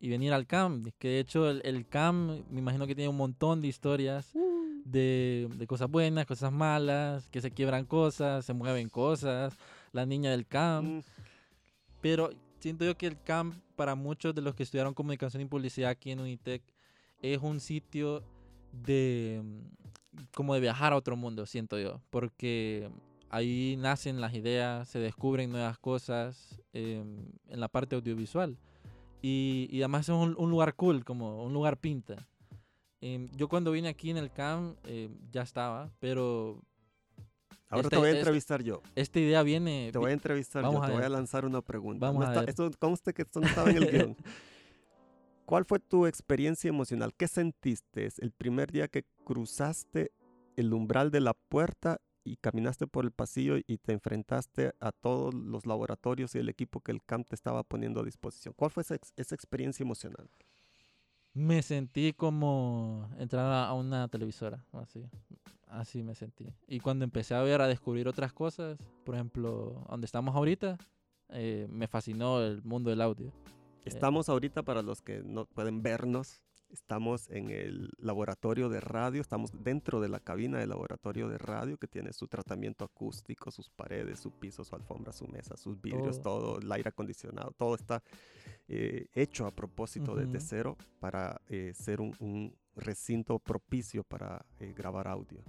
[0.00, 0.88] y venir al camp.
[0.98, 4.32] Que de hecho el, el camp me imagino que tiene un montón de historias
[4.84, 9.56] de, de cosas buenas, cosas malas, que se quiebran cosas, se mueven cosas,
[9.92, 10.86] la niña del camp.
[10.86, 11.00] Mm,
[12.00, 15.90] Pero siento yo que el camp, para muchos de los que estudiaron comunicación y publicidad
[15.90, 16.62] aquí en Unitec,
[17.20, 18.22] es un sitio
[18.72, 19.60] de mm,
[20.34, 22.00] como de viajar a otro mundo, siento yo.
[22.10, 22.88] Porque
[23.28, 28.56] ahí nacen las ideas, se descubren nuevas cosas em, en la parte audiovisual.
[29.22, 32.26] Y, y además es un, un lugar cool, como un lugar pinta.
[33.00, 36.62] Em, yo cuando vine aquí en el camp eh, ya estaba, pero
[37.68, 38.80] Ahora Esta- te voy a esta- entrevistar yo.
[38.94, 39.90] Esta idea viene...
[39.92, 40.80] Te voy a entrevistar yo.
[40.82, 42.06] a Te voy a lanzar una pregunta.
[42.06, 42.50] Vamos No a está- ver.
[42.50, 44.16] esto conste que esto no estaba en el guion.
[45.46, 47.12] ¿Cuál fue tu experiencia emocional?
[47.14, 50.12] ¿Qué sentiste el primer día que cruzaste
[50.56, 55.32] el umbral de la puerta y caminaste por el pasillo y te enfrentaste a todos
[55.32, 58.52] los laboratorios y el equipo que el CAMP te estaba poniendo a disposición?
[58.56, 60.28] ¿Cuál fue esa, esa experiencia emocional?
[61.32, 65.04] Me sentí como entrar a una televisora, así.
[65.68, 66.52] Así me sentí.
[66.66, 70.78] Y cuando empecé a ver, a descubrir otras cosas, por ejemplo, donde estamos ahorita,
[71.28, 73.32] eh, me fascinó el mundo del audio.
[73.84, 76.42] Estamos ahorita, para los que no pueden vernos,
[76.76, 81.78] estamos en el laboratorio de radio, estamos dentro de la cabina del laboratorio de radio
[81.78, 86.20] que tiene su tratamiento acústico, sus paredes, su piso, su alfombra, su mesa, sus vidrios,
[86.20, 88.02] todo, el aire acondicionado, todo está
[88.68, 90.46] eh, hecho a propósito desde Ujú.
[90.46, 95.42] cero para eh, ser un, un recinto propicio para eh, grabar audio.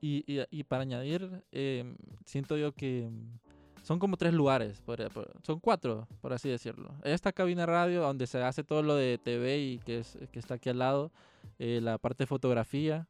[0.00, 3.49] Y, y- y para añadir, em, siento yo que mm,
[3.82, 6.94] son como tres lugares, por- por- son cuatro, por así decirlo.
[7.02, 10.54] Esta cabina radio donde se hace todo lo de TV y que, es, que está
[10.54, 11.10] aquí al lado,
[11.58, 13.06] eh, la parte de fotografía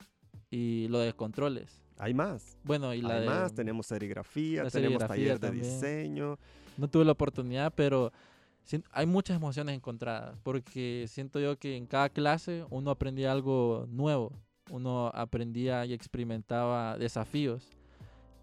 [0.51, 1.83] y lo de controles.
[1.99, 2.57] Hay más.
[2.65, 3.27] Bueno, y la Hay de...
[3.27, 5.65] más, tenemos serigrafía, tenemos serigrafía taller de también.
[5.65, 6.39] diseño.
[6.79, 8.11] No tuve la oportunidad, pero
[8.93, 14.33] hay muchas emociones encontradas, porque siento yo que en cada clase uno aprendía algo nuevo,
[14.71, 17.69] uno aprendía y experimentaba desafíos.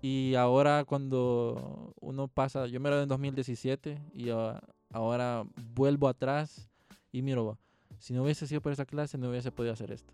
[0.10, 4.62] Y ahora cuando uno pasa, yo me gradué en 2017 y a-
[4.93, 5.43] ahora
[5.76, 6.70] vuelvo atrás
[7.12, 7.58] y miro,
[8.00, 10.13] si no hubiese sido por esa clase no hubiese podido hacer esto.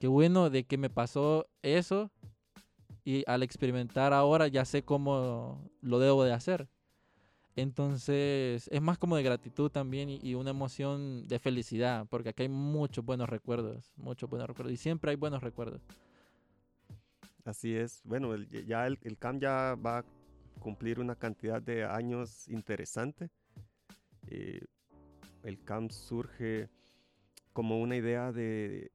[0.00, 2.10] Qué bueno de que me pasó eso
[3.04, 6.66] y al experimentar ahora ya sé cómo lo debo de hacer.
[7.54, 12.42] Entonces es más como de gratitud también y, y una emoción de felicidad, porque aquí
[12.42, 15.80] hay muchos buenos recuerdos, muchos buenos recuerdos y siempre hay buenos recuerdos.
[17.46, 18.02] Así es.
[18.04, 20.04] Bueno, el- ya el, el CAM ya va a
[20.60, 23.30] cumplir una cantidad de años interesante.
[24.26, 24.60] Eh,
[25.44, 26.68] el CAM surge
[27.52, 28.90] como una idea de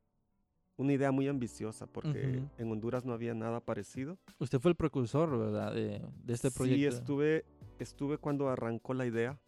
[0.77, 4.17] una idea muy ambiciosa porque en Honduras no había nada parecido.
[4.39, 5.73] Usted fue el precursor, ¿verdad?
[5.73, 6.95] De, de este Sí, proyecto.
[6.97, 7.45] estuve
[7.79, 9.39] estuve cuando arrancó la idea.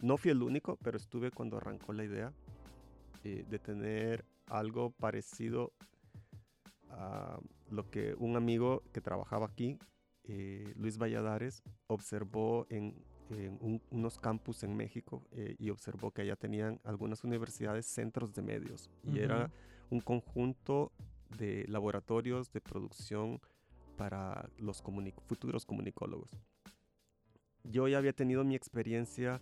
[0.00, 2.32] No fui el único, pero estuve cuando arrancó la idea
[3.24, 5.72] eh, de tener algo parecido
[6.94, 7.38] a
[7.70, 9.78] lo que un amigo que trabajaba aquí,
[10.24, 12.94] eh, Luis Valladares, observó en,
[13.30, 18.32] en un- unos campus en México eh, y observó que allá tenían algunas universidades centros
[18.34, 19.50] de medios y era
[19.90, 20.92] un conjunto
[21.38, 23.40] de laboratorios de producción
[23.96, 24.82] para los
[25.26, 26.30] futuros comunicólogos.
[27.64, 29.40] Yo ya había tenido mi experiencia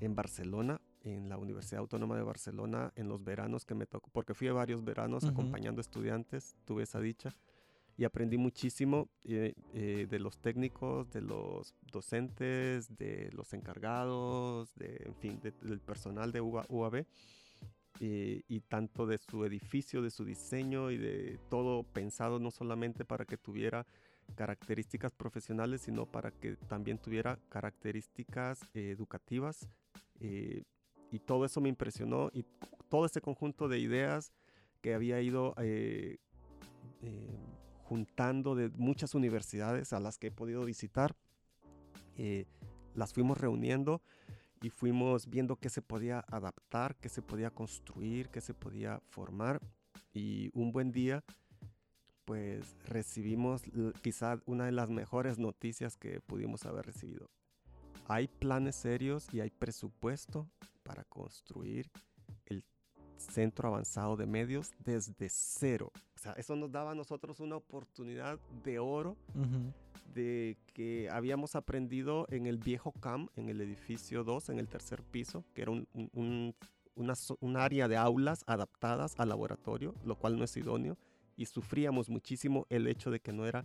[0.00, 4.34] en Barcelona, en la Universidad Autónoma de Barcelona, en los veranos que me tocó, porque
[4.34, 5.32] fui a varios veranos Ujú.
[5.32, 7.34] acompañando estudiantes, tuve esa dicha
[7.96, 15.02] y aprendí muchísimo eh, eh, de los técnicos, de los docentes, de los encargados, de,
[15.04, 17.04] en fin, de- del personal de UA- UAB
[18.00, 23.04] eh, y tanto de su edificio, de su diseño y de todo pensado no solamente
[23.04, 23.86] para que tuviera
[24.34, 29.68] características profesionales, sino para que también tuviera características eh, educativas.
[30.20, 30.62] eh,
[31.10, 32.44] y todo eso me impresionó y
[32.88, 34.32] todo ese conjunto de ideas
[34.80, 36.18] que había ido eh,
[37.02, 37.38] eh,
[37.84, 41.16] juntando de muchas universidades a las que he podido visitar,
[42.16, 42.46] eh,
[42.94, 44.02] las fuimos reuniendo
[44.62, 49.60] y fuimos viendo qué se podía adaptar, qué se podía construir, qué se podía formar.
[50.12, 51.24] Y un buen día,
[52.24, 53.62] pues recibimos
[54.02, 57.30] quizá una de las mejores noticias que pudimos haber recibido.
[58.10, 60.48] Hay planes serios y hay presupuesto
[60.82, 61.88] para construir
[62.46, 62.64] el
[63.16, 65.92] centro avanzado de medios desde cero.
[66.16, 69.16] O sea, eso nos daba a nosotros una oportunidad de oro
[70.12, 75.04] de que habíamos aprendido en el viejo CAM, en el edificio 2, en el tercer
[75.04, 76.54] piso, que era un, un- un-
[76.96, 80.98] una, zo- un área de aulas adaptadas al laboratorio, lo cual no es idóneo,
[81.36, 83.64] y sufríamos muchísimo el hecho de que no era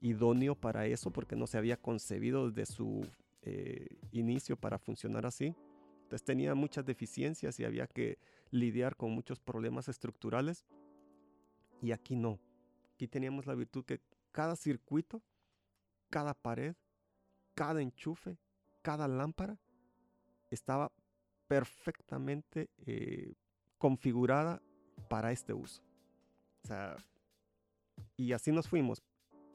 [0.00, 3.06] idóneo para eso, porque no se había concebido desde su
[3.44, 5.54] eh, inicio para funcionar así.
[6.02, 8.18] Entonces tenía muchas deficiencias y había que
[8.50, 10.64] lidiar con muchos problemas estructurales,
[11.80, 12.38] y aquí no.
[12.94, 14.00] Aquí teníamos la virtud que
[14.32, 15.22] cada circuito
[16.14, 16.76] cada pared,
[17.56, 18.38] cada enchufe,
[18.82, 19.58] cada lámpara
[20.48, 20.92] estaba
[21.48, 23.34] perfectamente eh,
[23.78, 24.62] configurada
[25.08, 25.82] para este uso.
[26.62, 26.96] O sea,
[28.16, 29.02] y así nos fuimos,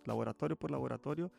[0.04, 1.32] laboratorio por laboratorio,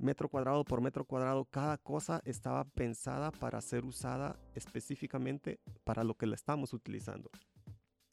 [0.00, 6.14] metro cuadrado por metro cuadrado, cada cosa estaba pensada para ser usada específicamente para lo
[6.14, 7.30] que la estamos utilizando.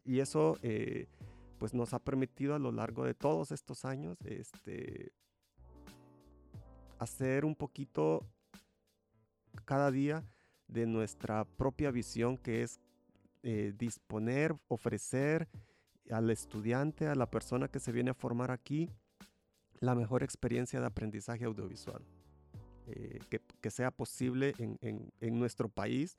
[0.04, 1.08] Y eso eh,
[1.58, 5.12] pues nos ha permitido a lo largo de todos estos años este,
[7.00, 8.26] hacer un poquito
[9.66, 10.24] cada día
[10.68, 12.80] de nuestra propia visión, que es
[13.44, 15.48] eh, disponer, ofrecer
[16.12, 18.90] al estudiante, a la persona que se viene a formar aquí,
[19.80, 22.04] la mejor experiencia de aprendizaje audiovisual.
[22.88, 23.20] Eh,
[23.62, 26.18] que, sea posible en, nuestro país,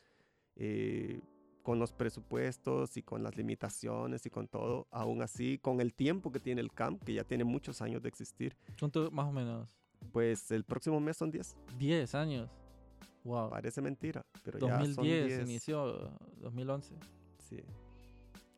[0.56, 1.20] eh,
[1.62, 6.30] con los presupuestos y con las limitaciones y con todo, aún así, con el tiempo
[6.30, 8.54] que tiene el CAMP, que ya tiene muchos años de existir.
[8.78, 9.66] ¿Cuánto más o menos?
[10.12, 11.56] Pues el próximo mes son 10.
[11.78, 12.50] 10 años.
[13.24, 13.50] Wow.
[13.50, 15.48] Parece mentira, pero 2010 ya son 10.
[15.48, 16.94] inició, 2011.
[17.48, 17.62] Sí.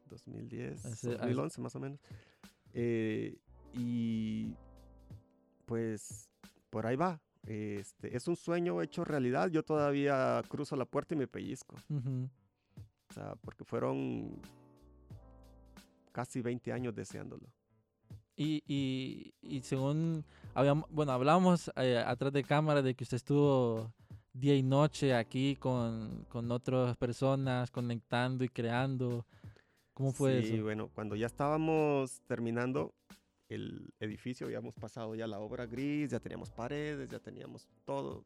[0.08, 2.00] 2010, 2011 más o menos.
[2.72, 3.38] Eh,
[3.74, 4.54] y
[5.70, 6.28] pues
[6.68, 7.20] por ahí va.
[7.46, 9.48] Este, es un sueño hecho realidad.
[9.50, 11.76] Yo todavía cruzo la puerta y me pellizco.
[11.88, 14.42] O sea, porque fueron
[16.10, 17.46] casi 20 años deseándolo.
[18.34, 23.92] Y, y, y según, habíamos, bueno, hablábamos eh, atrás de cámara de que usted estuvo
[24.32, 29.24] día y noche aquí con, con otras personas, conectando y creando.
[29.94, 30.48] ¿Cómo fue eso?
[30.48, 32.92] Sí, bueno, cuando ya estábamos terminando
[33.50, 38.24] el edificio, habíamos pasado ya la obra gris, ya teníamos paredes, ya teníamos todo.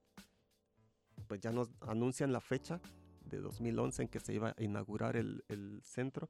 [1.27, 2.81] Pues ya nos anuncian la fecha
[3.25, 6.29] de 2011 en que se iba a inaugurar el, el centro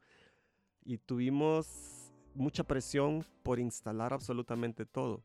[0.85, 5.25] y tuvimos mucha presión por instalar absolutamente todo.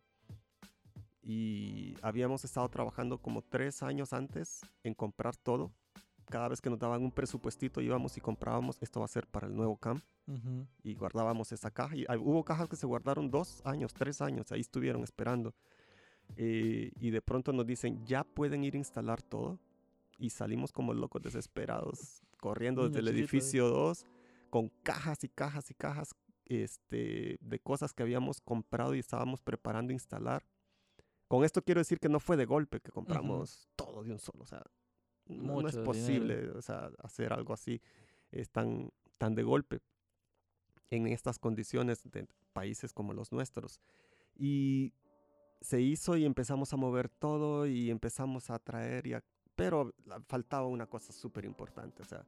[1.22, 5.72] Y habíamos estado trabajando como tres años antes en comprar todo.
[6.30, 9.48] Cada vez que nos daban un presupuestito íbamos y comprábamos, esto va a ser para
[9.48, 10.04] el nuevo camp.
[10.84, 11.96] Y guardábamos esa caja.
[11.96, 15.56] Y hubo cajas que se guardaron dos años, tres años, ahí estuvieron esperando.
[16.38, 19.60] Eh, y de pronto nos dicen, ya pueden ir a instalar todo
[20.20, 24.06] y salimos como locos desesperados, corriendo desde el edificio 2
[24.50, 26.16] con cajas y cajas y cajas
[26.46, 30.44] este, de cosas que habíamos comprado y estábamos preparando instalar.
[31.28, 34.44] Con esto quiero decir que no fue de golpe que compramos todo de un solo,
[34.44, 34.64] o sea,
[35.30, 37.82] no, es posible o sea, hacer algo así
[38.32, 39.80] es tan, tan de golpe
[40.90, 43.80] en estas condiciones de países como los nuestros.
[44.36, 44.94] Y
[45.62, 49.24] se hizo y empezamos a mover todo y empezamos a traer y a
[49.56, 49.94] pero
[50.30, 52.26] faltaba una cosa súper importante, o sea,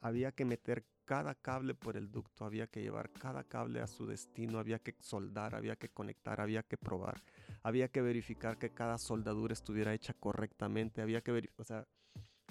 [0.00, 4.06] había que meter cada cable por el ducto, había que llevar cada cable a su
[4.06, 7.22] destino, había que soldar, había que conectar, había que probar,
[7.62, 11.86] había que verificar que cada soldadura estuviera hecha correctamente, había que verificar, o sea,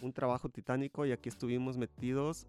[0.02, 2.48] un trabajo titánico y aquí estuvimos metidos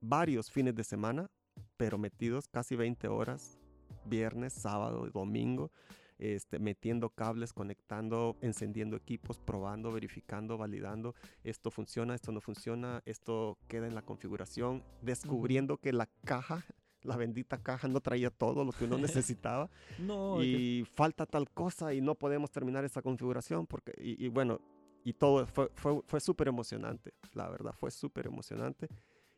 [0.00, 1.30] varios fines de semana,
[1.76, 3.58] pero metidos casi 20 horas,
[4.04, 5.70] viernes, sábado, domingo,
[6.18, 11.14] este, metiendo cables, conectando, encendiendo equipos, probando, verificando, validando.
[11.44, 16.64] Esto funciona, esto no funciona, esto queda en la configuración, descubriendo que la caja
[17.02, 21.94] la bendita caja no traía todo lo que uno necesitaba no, y falta tal cosa
[21.94, 24.60] y no podemos terminar esa configuración porque y, bueno
[25.04, 28.88] y todo fue, fue, fue súper emocionante la verdad fue súper emocionante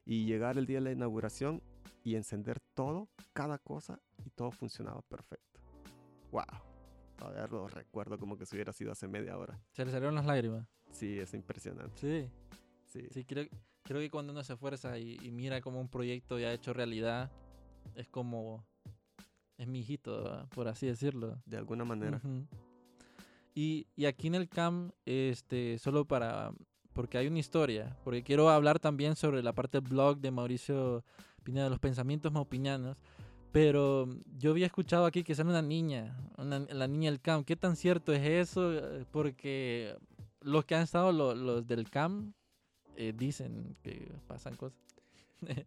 [0.05, 1.63] y llegar el día de la inauguración
[2.05, 5.61] y encender todo cada cosa y todo funcionaba perfecto
[6.31, 6.73] wow
[7.23, 9.57] Todavía lo recuerdo como que si hubiera sido hace media hora.
[9.71, 10.67] ¿Se le salieron las lágrimas?
[10.91, 11.97] Sí, es impresionante.
[11.97, 12.29] Sí.
[12.87, 13.07] Sí.
[13.13, 13.47] Sí, creo,
[13.85, 17.31] creo que cuando uno se esfuerza y, mira como un proyecto ya hecho realidad,
[17.95, 18.67] es como.
[19.57, 21.41] Es mi hijito, por así decirlo.
[21.47, 22.21] De alguna manera.
[23.55, 26.53] Y, y, aquí en el CAM, este, solo para.
[26.93, 27.97] Porque hay una historia.
[28.05, 31.05] Porque quiero hablar también sobre la parte del blog de Mauricio
[31.43, 32.97] Pineda, los pensamientos maupinianos.
[33.51, 37.45] Pero yo había escuchado aquí que sale una niña, la niña del CAM.
[37.45, 38.73] ¿Qué tan cierto es eso?
[39.11, 39.95] Porque
[40.41, 42.33] los que han estado, los del CAM,
[42.97, 44.79] eh, dicen que pasan cosas.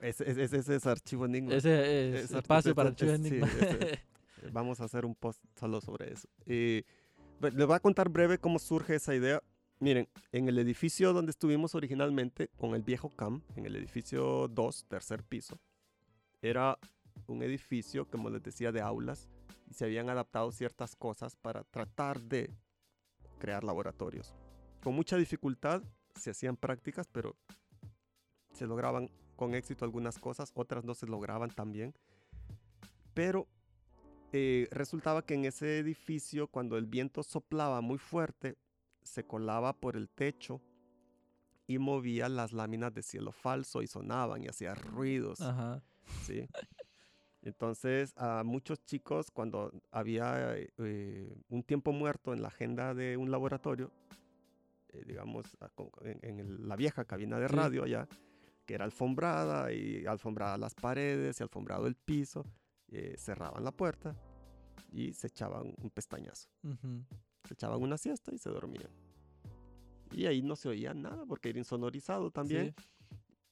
[0.00, 1.54] ese, es archivo enigma.
[1.54, 3.48] Ese es espacio para archivo enigma.
[4.52, 6.28] vamos a hacer un post solo sobre eso.
[6.46, 6.84] Eh,
[7.40, 9.42] les voy a contar breve cómo surge esa idea.
[9.78, 14.86] Miren, en el edificio donde estuvimos originalmente, con el viejo CAM, en el edificio 2,
[14.88, 15.58] tercer piso,
[16.40, 16.78] era
[17.26, 19.28] un edificio, como les decía, de aulas
[19.68, 22.50] y se habían adaptado ciertas cosas para tratar de
[23.38, 24.34] crear laboratorios.
[24.82, 25.82] Con mucha dificultad
[26.14, 27.36] se hacían prácticas, pero
[28.52, 31.94] se lograban con éxito algunas cosas, otras no se lograban también.
[33.12, 33.46] Pero
[34.32, 38.56] eh, resultaba que en ese edificio, cuando el viento soplaba muy fuerte,
[39.02, 40.60] se colaba por el techo
[41.66, 45.38] y movía las láminas de cielo falso y sonaban y hacía ruidos.
[46.24, 46.48] ¿sí?
[47.42, 53.30] Entonces, a muchos chicos, cuando había eh, un tiempo muerto en la agenda de un
[53.30, 53.92] laboratorio,
[54.88, 55.56] eh, digamos,
[56.02, 58.08] en, la vieja cabina de radio allá,
[58.64, 62.44] que era alfombrada y alfombrada las paredes y alfombrado el piso,
[62.88, 64.16] eh, cerraban la puerta
[64.92, 66.48] y se echaban un pestañazo.
[66.62, 67.04] Ujú.
[67.44, 68.90] Se echaban una siesta y se dormían.
[70.12, 72.84] Y ahí no se oía nada porque era insonorizado también, Sí.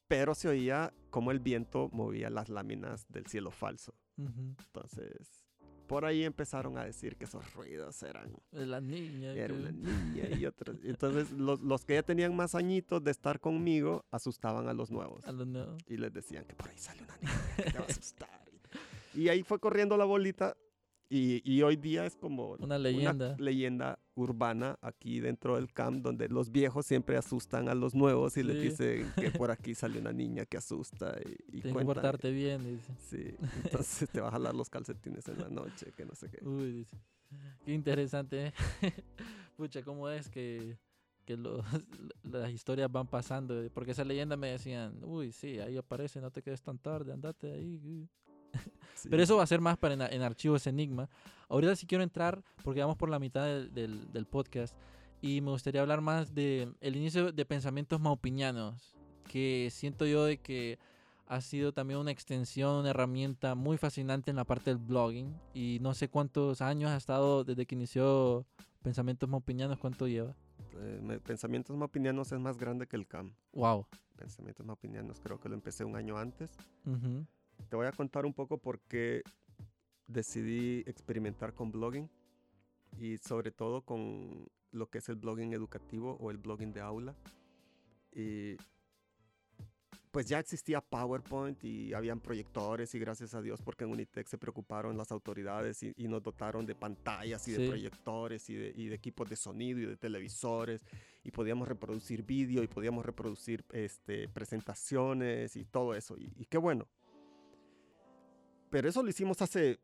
[0.09, 3.95] pero se oía como el viento movía las láminas del cielo falso.
[4.17, 4.55] Ujú.
[4.67, 5.45] Entonces,
[5.89, 9.33] por ahí empezaron a decir que esos ruidos eran De La niña.
[9.33, 9.73] era que- una
[10.27, 10.77] niña y otros.
[10.85, 15.25] Entonces, los, los que ya tenían más añitos de estar conmigo asustaban a los nuevos
[15.27, 15.83] a los nuevos.
[15.89, 18.45] y les decían que por ahí sale una niña que te va a asustar.
[19.15, 20.57] Y ahí fue corriendo la bolita
[21.09, 23.37] y, y hoy día es como Una leyenda.
[23.39, 28.43] leyenda urbana aquí dentro del camp donde los viejos siempre asustan a los nuevos y
[28.43, 28.63] les Sí.
[28.69, 32.65] dicen que por aquí sale una niña que asusta y, y Tienes que portarte bien,
[32.65, 32.93] dice.
[32.99, 33.35] Sí,
[33.65, 36.45] entonces te va a jalar los calcetines en la noche, que no sé qué.
[36.45, 36.97] Uy, dice.
[37.65, 38.53] Qué interesante, ¿eh?
[39.57, 40.79] Pucha, ¿cómo es que,
[41.25, 41.65] que los,
[42.23, 43.55] las historias van pasando?
[43.75, 47.53] Porque esa leyenda me decían, uy, sí, ahí aparece, no te quedes tan tarde, andate
[47.53, 48.09] ahí.
[48.55, 48.73] Uy".
[48.95, 49.09] Sí.
[49.11, 51.11] Pero eso va a ser más para en, en archivos Enigma.
[51.51, 54.75] Ahorita sí quiero entrar, porque vamos por la mitad del, del- del podcast,
[55.21, 58.95] y me gustaría hablar más de el inicio de pensamientos maupinianos,
[59.29, 60.79] que siento yo de que
[61.27, 65.79] ha sido también una extensión, una herramienta muy fascinante en la parte del blogging, y
[65.83, 68.47] no sé cuántos años ha estado desde que inició
[68.83, 70.35] Pensamientos Maupinianos, ¿cuánto lleva?
[70.77, 73.35] Eh, Pensamientos Maupinianos es más grande que el CAM.
[73.53, 73.87] Wow.
[74.17, 76.53] Pensamientos Maupinianos creo que lo empecé un año antes.
[76.87, 77.27] Ujú,
[77.69, 79.23] Te voy a contar un poco por qué
[80.07, 82.09] decidí experimentar con blogging
[82.99, 87.15] y sobre todo con lo que es el blogging educativo o el blogging de aula.
[88.13, 88.57] Y
[90.11, 94.39] pues ya existía PowerPoint y habían proyectores y gracias a Dios porque en Unitec se
[94.39, 97.67] preocuparon las autoridades y, y nos dotaron de pantallas y de Sí.
[97.69, 100.87] proyectores y de, y de equipos de sonido y de televisores
[101.25, 106.17] y podíamos reproducir vídeo y podíamos reproducir este, presentaciones y todo eso.
[106.17, 106.87] Y, y qué bueno.
[108.75, 109.79] Pero eso lo hicimos hace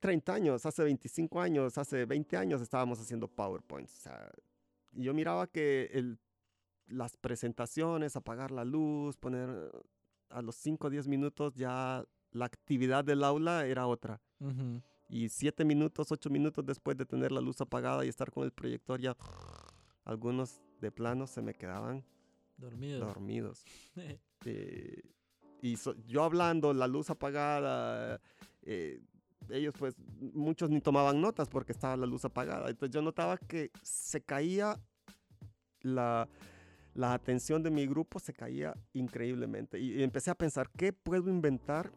[0.00, 3.88] 30 años, hace 25 años, hace 20 años estábamos haciendo PowerPoint.
[3.88, 4.28] O sea,
[4.90, 6.18] yo miraba que el,
[6.88, 9.70] las presentaciones, apagar la luz, poner
[10.30, 14.20] a los 5 o 10 minutos ya la actividad del aula era otra.
[14.40, 14.82] ujú.
[15.08, 18.50] Y 7 minutos, 8 minutos después de tener la luz apagada y estar con el
[18.50, 19.16] proyector ya,
[20.04, 22.04] algunos de plano se me quedaban
[22.56, 23.06] Dormido.
[23.06, 23.64] dormidos.
[24.46, 25.00] Eh,
[25.64, 28.20] y so- yo hablando, la luz apagada,
[28.64, 29.00] eh,
[29.48, 29.94] ellos pues
[30.34, 32.68] muchos ni tomaban notas porque estaba la luz apagada.
[32.68, 34.78] Entonces yo notaba que se caía
[35.80, 36.28] la,
[36.92, 39.78] la atención de mi grupo, se caía increíblemente.
[39.78, 41.90] Y, y empecé a pensar, ¿qué puedo inventar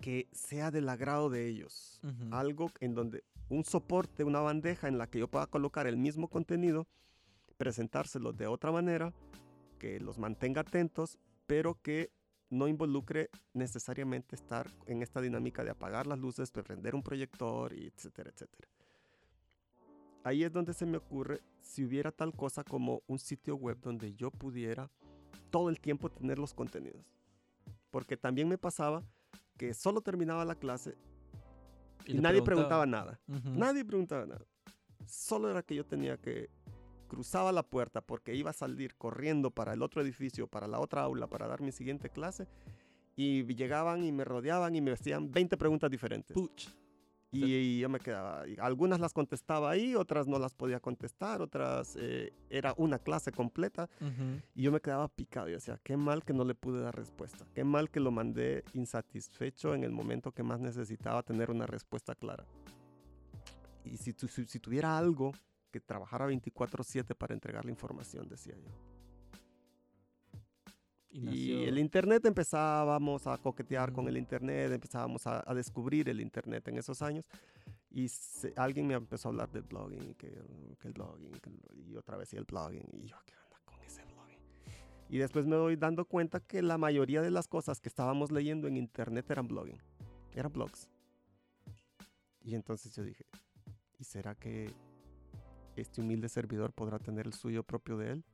[0.00, 2.00] que sea del agrado de ellos?
[2.02, 2.34] Ujú.
[2.34, 6.28] Algo en donde un soporte, una bandeja en la que yo pueda colocar el mismo
[6.28, 6.86] contenido,
[7.58, 9.12] presentárselo de otra manera,
[9.78, 12.15] que los mantenga atentos, pero que
[12.50, 17.72] no involucre necesariamente estar en esta dinámica de apagar las luces, de prender un proyector,
[17.72, 18.68] etcétera, etcétera.
[20.22, 24.14] Ahí es donde se me ocurre si hubiera tal cosa como un sitio web donde
[24.14, 24.90] yo pudiera
[25.50, 27.04] todo el tiempo tener los contenidos.
[27.90, 29.04] Porque también me pasaba
[29.56, 30.96] que solo terminaba la clase
[32.06, 33.20] y, nadie preguntaba nada.
[33.26, 34.44] Nadie preguntaba nada.
[35.06, 36.50] Solo era que yo tenía que
[37.06, 41.02] cruzaba la puerta porque iba a salir corriendo para el otro edificio, para la otra
[41.02, 42.46] aula, para dar mi siguiente clase.
[43.16, 46.34] Y llegaban y me rodeaban y me hacían 20 preguntas diferentes.
[46.34, 46.68] Puch.
[47.32, 51.42] Y, y yo me quedaba, y algunas las contestaba ahí, otras no las podía contestar,
[51.42, 53.90] otras eh, era una clase completa.
[54.54, 57.44] Y yo me quedaba picado y decía, qué mal que no le pude dar respuesta.
[57.54, 62.14] Qué mal que lo mandé insatisfecho en el momento que más necesitaba tener una respuesta
[62.14, 62.46] clara.
[63.84, 65.32] Y si, tu- si, si tuviera algo
[65.70, 68.70] que trabajara 24/7 para entregar la información, decía yo.
[71.10, 74.08] Y, Y nació- el Internet empezábamos a coquetear con Ujú.
[74.10, 77.26] el Internet, empezábamos a, a descubrir el Internet en esos años.
[77.90, 80.28] Y se- alguien me empezó a hablar del blogging, y que,
[80.78, 82.84] que el blogging, que y otra vez y el blogging.
[82.92, 84.38] Y yo, ¿qué onda con ese blogging?
[85.08, 88.68] Y después me doy dando cuenta que la mayoría de las cosas que estábamos leyendo
[88.68, 89.80] en Internet eran blogging,
[90.34, 90.88] eran blogs.
[92.42, 93.24] Y entonces yo dije,
[93.98, 94.70] ¿y será que
[95.82, 98.24] este humilde servidor podrá tener el suyo propio de él?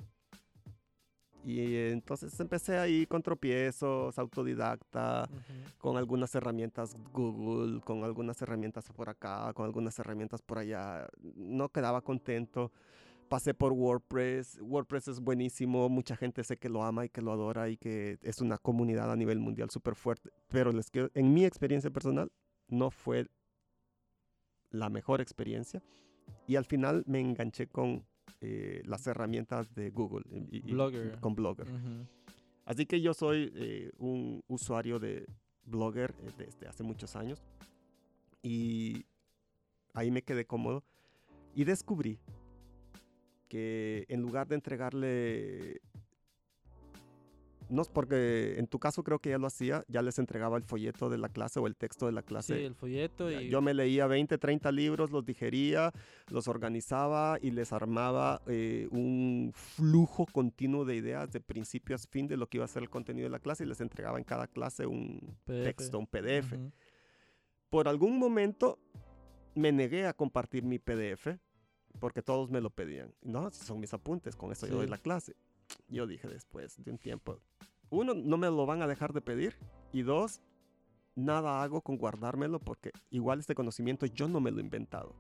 [1.45, 5.79] Y entonces empecé ahí con tropiezos, autodidacta, Ujú.
[5.79, 11.09] con algunas herramientas Google, con algunas herramientas por acá, con algunas herramientas por allá.
[11.35, 12.71] No quedaba contento.
[13.29, 14.61] Pasé por WordPress.
[14.63, 15.89] WordPress es buenísimo.
[15.89, 19.11] Mucha gente sé que lo ama y que lo adora y que es una comunidad
[19.11, 20.31] a nivel mundial súper fuerte.
[20.49, 22.31] Pero les quiero- en mi experiencia personal
[22.69, 23.27] no fue
[24.71, 25.83] la mejor experiencia.
[26.53, 28.05] Y al final me enganché con
[28.43, 30.23] eh, las herramientas de Google.
[30.51, 31.19] y- y- Blogger.
[31.19, 31.67] Con Blogger.
[32.67, 35.25] Así que yo soy eh, un usuario de
[35.65, 37.43] Blogger eh, desde hace muchos años
[38.43, 39.07] y
[39.95, 40.85] ahí me quedé cómodo
[41.55, 42.19] y descubrí
[43.49, 45.81] que en lugar de entregarle
[47.73, 51.09] no, porque en tu caso creo que ya lo hacía, ya les entregaba el folleto
[51.09, 52.55] de la clase o el texto de la clase.
[52.55, 53.31] Sí, el folleto.
[53.31, 53.49] Y...
[53.49, 55.91] Yo me leía 20, 30 libros, los digería,
[56.29, 62.27] los organizaba y les armaba eh, un flujo continuo de ideas de principio a fin
[62.27, 64.25] de lo que iba a ser el contenido de la clase y les entregaba en
[64.25, 66.53] cada clase un texto, un PDF.
[67.71, 68.79] Por algún momento
[69.55, 71.39] me negué a compartir mi PDF
[71.99, 73.15] porque todos me lo pedían.
[73.23, 75.35] No, son mis apuntes, con eso yo doy la clase
[75.89, 77.39] yo dije después de un tiempo,
[77.91, 79.57] uno, no me lo van a dejar de pedir.
[79.93, 80.41] Y dos,
[81.15, 85.15] nada hago con guardármelo porque igual este conocimiento yo no me lo he inventado.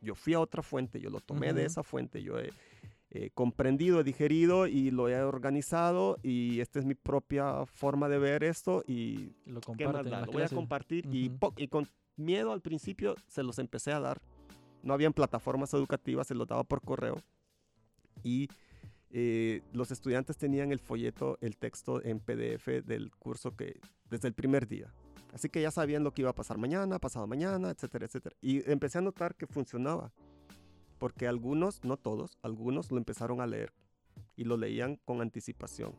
[0.00, 2.50] Yo fui a otra fuente, yo lo tomé de esa fuente, yo he,
[3.32, 8.44] comprendido, he digerido y lo he organizado y esta es mi propia forma de ver
[8.44, 13.58] esto y lo, lo voy a compartir y, y con miedo al principio se los
[13.58, 14.20] empecé a dar.
[14.82, 17.16] No habían plataformas educativas, se los daba por correo
[18.22, 18.48] y
[19.16, 24.34] eh, los estudiantes tenían el folleto, el texto en PDF del curso que desde el
[24.34, 24.92] primer día.
[25.32, 28.34] Así que ya sabían lo que iba a pasar mañana, pasado mañana, etcétera, etcétera.
[28.40, 30.12] Y empecé a notar que funcionaba.
[30.98, 33.72] Porque algunos, no todos, algunos lo empezaron a leer
[34.34, 35.94] y lo leían con anticipación.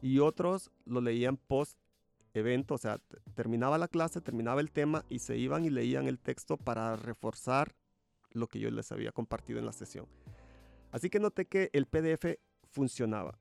[0.00, 1.78] Y otros lo leían post
[2.32, 3.02] evento, o sea,
[3.34, 7.74] terminaba la clase, terminaba el tema y se iban y leían el texto para reforzar
[8.30, 10.06] lo que yo les había compartido en la sesión.
[10.94, 12.38] Así que noté que el PDF
[12.70, 13.36] funcionaba,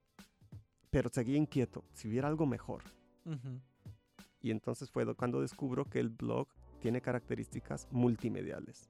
[0.90, 2.82] pero seguía inquieto, si hubiera algo mejor.
[4.42, 6.48] Y entonces fue cuando descubro que el blog
[6.80, 8.90] tiene características multimediales.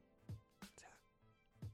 [0.61, 0.97] O sea,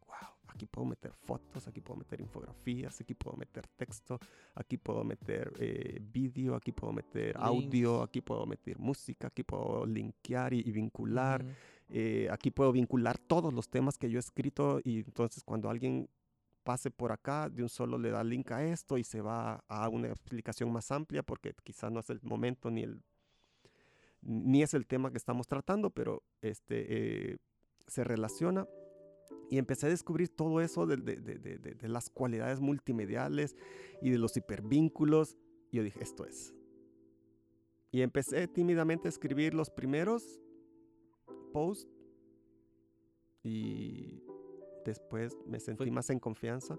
[0.08, 4.18] wow, aquí puedo meter fotos, aquí puedo meter infografías, aquí puedo meter texto,
[4.56, 9.86] aquí puedo meter eh, vídeo, aquí puedo meter audio, aquí puedo meter música, aquí puedo
[9.86, 11.46] linkear y, vincular.
[11.88, 16.10] Eh, aquí puedo vincular todos los temas que yo he escrito y entonces cuando alguien
[16.64, 19.90] pase por acá, de un solo le da link a esto y se va a
[19.90, 22.86] una explicación más amplia porque quizás no es el momento ni
[24.22, 27.38] ni es el tema que estamos tratando, pero este, eh,
[27.88, 28.68] se relaciona.
[29.50, 33.56] Y empecé a descubrir todo eso de, de, de, de, las cualidades multimediales
[34.02, 35.38] y de los hipervínculos.
[35.72, 36.54] Y yo dije, esto es.
[37.92, 40.40] Y empecé tímidamente a escribir los primeros
[41.52, 41.90] posts.
[43.42, 44.22] Y
[44.86, 46.78] después me sentí más en confianza.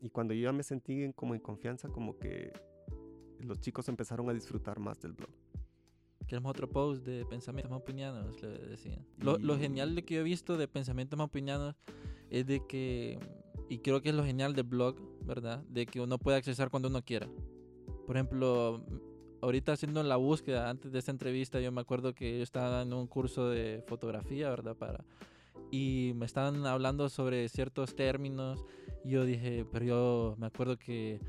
[0.00, 2.52] Y cuando yo ya me sentí como en confianza, como que
[3.40, 5.30] los chicos empezaron a disfrutar más del blog.
[6.26, 9.06] Queremos otro post de pensamientos más opinados, le decían.
[9.18, 11.76] Lo, lo, genial de que yo he visto de pensamientos más opinados
[12.30, 13.18] es de que,
[13.68, 15.62] y creo que es lo genial del blog, ¿verdad?
[15.68, 17.28] De que uno puede accesar cuando uno quiera.
[18.06, 18.84] Por ejemplo,
[19.40, 22.92] ahorita haciendo la búsqueda, antes de esta entrevista, yo me acuerdo que yo estaba en
[22.92, 24.76] un curso de fotografía, ¿verdad?
[24.76, 25.04] Para
[25.70, 28.64] y me estaban hablando sobre ciertos términos.
[29.04, 31.20] Y yo dije, pero yo me acuerdo que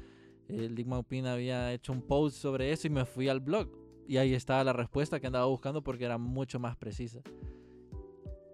[0.48, 3.70] el Opina había hecho un post sobre eso y me fui al blog.
[4.08, 7.22] Y ahí estaba la respuesta que andaba buscando porque era mucho más precisa.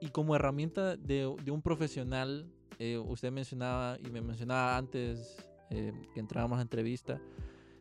[0.02, 5.38] Y como herramienta de, de un profesional, eh, usted mencionaba y me mencionaba antes
[5.70, 7.22] eh, que entrábamos a entrevista,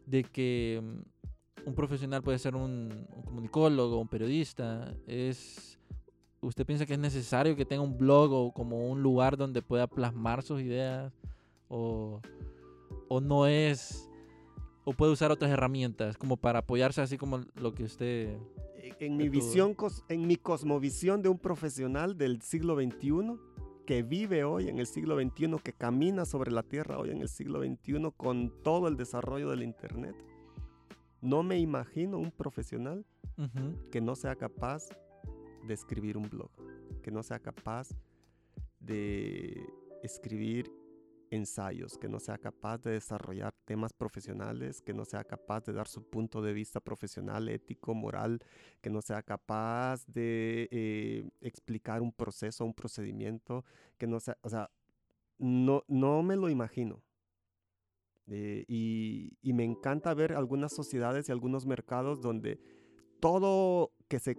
[0.07, 5.79] de que mm, un profesional puede ser un, un comunicólogo, un periodista, es
[6.43, 9.87] ¿Usted piensa que es necesario que tenga un blog o como un lugar donde pueda
[9.87, 11.13] plasmar sus ideas?
[11.69, 12.21] ¿O,
[13.09, 14.11] o no es...
[14.85, 18.37] o puede usar otras herramientas como para apoyarse así como lo que usted...
[18.99, 19.77] En mi visión,
[20.09, 23.39] en mi cosmovisión de un profesional del siglo XXI,
[23.87, 27.29] que vive hoy en el siglo XXI, que camina sobre la tierra hoy en el
[27.29, 30.17] siglo XXI con todo el desarrollo del Internet,
[31.21, 33.07] no me imagino un profesional
[33.91, 34.89] que no sea capaz
[35.67, 36.51] de escribir un blog,
[37.03, 37.89] que no sea capaz
[38.81, 39.67] de
[40.03, 40.71] escribir
[41.31, 45.89] ensayos, que no sea capaz de desarrollar temas profesionales, que no sea capaz de dar
[45.89, 48.41] su punto de vista profesional, ético, moral,
[48.81, 53.65] que no sea capaz de eh, explicar un proceso, un procedimiento,
[53.97, 54.71] que no sea, o sea,
[55.39, 57.03] no, no me lo imagino.
[58.27, 62.61] Eh, y, y me encanta ver algunas sociedades y algunos mercados donde
[63.21, 64.37] todo que se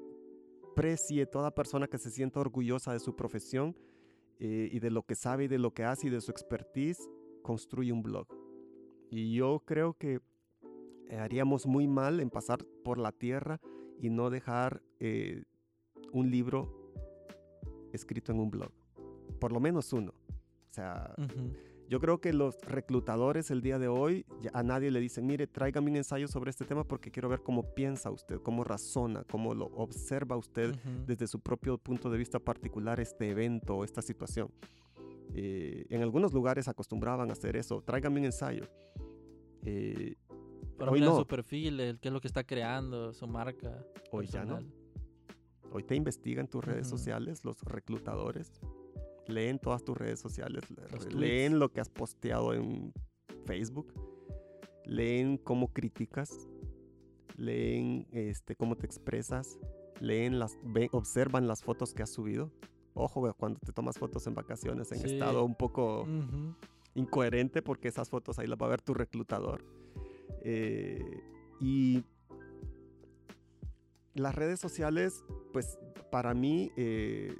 [0.74, 3.76] aprecie toda persona que se sienta orgullosa de su profesión
[4.40, 7.08] eh, y de lo que sabe y de lo que hace y de su expertise,
[7.44, 8.28] construye un blog.
[9.12, 10.20] Y yo creo que
[11.20, 13.62] haríamos muy mal en pasar por la tierra
[14.00, 15.44] y no dejar eh,
[16.12, 16.92] un libro
[17.92, 18.72] escrito en un blog.
[19.40, 20.12] Por lo menos uno.
[20.12, 21.14] O sea,
[21.90, 25.92] Yo creo que los reclutadores el día de hoy a nadie le dicen, mire, tráigame
[25.92, 29.66] un ensayo sobre este tema porque quiero ver cómo piensa usted, cómo razona, cómo lo
[29.66, 31.06] observa usted Ujú.
[31.06, 34.50] desde su propio punto de vista particular este evento o esta situación.
[35.36, 38.64] Eh, en algunos lugares acostumbraban a hacer eso, tráigame un ensayo.
[39.64, 40.16] Eh,
[40.78, 41.20] Para hoy mirar no.
[41.20, 43.86] su perfil, el- qué es lo que está creando, su marca.
[44.12, 44.56] hoy ya no.
[44.56, 44.74] personal.
[45.72, 46.98] Hoy te investigan tus redes Ujú.
[46.98, 48.52] sociales, los reclutadores,
[49.28, 51.60] leen todas tus redes sociales, Los leen tweets.
[51.60, 52.94] lo que has posteado en
[53.46, 53.94] Facebook,
[54.86, 56.48] leen cómo criticas,
[57.36, 59.58] leen este, cómo te expresas,
[60.00, 62.52] leen las, ve- observan las fotos que has subido.
[62.94, 65.14] Ojo, cuando te tomas fotos en vacaciones en Sí.
[65.14, 66.06] estado un poco
[66.94, 69.64] incoherente porque esas fotos ahí las va a ver tu reclutador.
[70.44, 71.22] Eh,
[71.60, 72.04] y
[74.14, 75.80] las redes sociales, pues
[76.12, 77.34] para mí eh,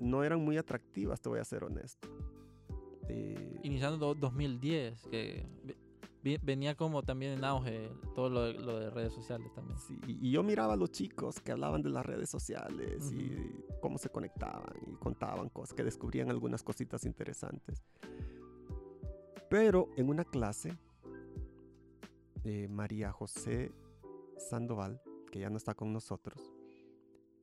[0.00, 2.08] no eran muy atractivas, te voy a ser honesto.
[3.08, 5.46] Eh, Iniciando do- 2010, que
[6.42, 9.78] venía como también en auge todo lo, de- lo de redes sociales también.
[9.78, 13.36] sí, y y yo miraba a los chicos que hablaban de las redes sociales y
[13.80, 17.82] cómo se conectaban y contaban cosas, que descubrían algunas cositas interesantes.
[19.48, 20.76] Pero en una clase,
[22.44, 23.72] eh, María José
[24.38, 25.00] Sandoval,
[25.32, 26.52] que ya no está con nosotros,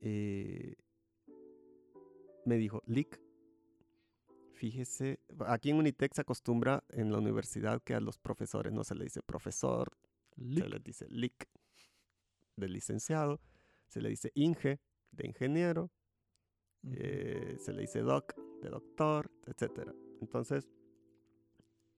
[0.00, 0.74] eh,
[2.48, 3.20] me dijo, Lick,
[4.54, 8.94] fíjese, aquí en Unitec se acostumbra en la universidad que a los profesores no se
[8.94, 9.96] le dice profesor,
[10.36, 11.48] se les dice LIC
[12.56, 13.40] de licenciado,
[13.86, 14.80] se le dice INGE
[15.12, 15.90] de ingeniero,
[16.84, 19.90] eh, se le dice doc de doctor, etc.
[20.20, 20.68] Entonces,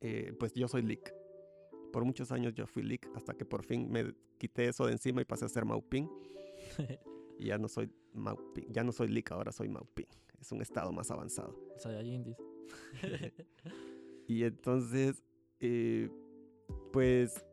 [0.00, 1.14] eh, pues yo soy LIC.
[1.92, 5.22] Por muchos años yo fui LIC hasta que por fin me quité eso de encima
[5.22, 6.10] y pasé a ser Maupin.
[7.38, 10.06] Y ya no soy Maupin, ya no soy LIC, ahora soy Maupin.
[10.40, 11.56] Es un estado más avanzado.
[11.78, 12.34] Saiyajin.
[14.26, 15.24] Y entonces,
[15.58, 16.08] eh,
[16.92, 17.44] pues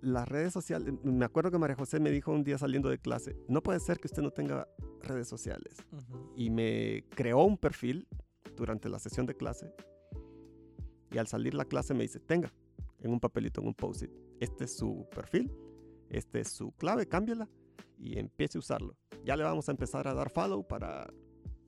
[0.00, 3.36] las redes sociales, me acuerdo que María José me dijo un día saliendo de clase,
[3.48, 4.68] no puede ser que usted no tenga
[5.02, 5.74] redes sociales.
[6.36, 8.06] Y me creó un perfil
[8.56, 9.74] durante la sesión de clase.
[11.10, 12.52] Y al salir la clase me dice, tenga,
[13.00, 15.52] en un papelito, en un post-it, este es su perfil,
[16.08, 17.48] este es su clave, cámbiala
[17.98, 18.96] y empiece a usarlo.
[19.24, 21.12] Ya le vamos a empezar a dar follow para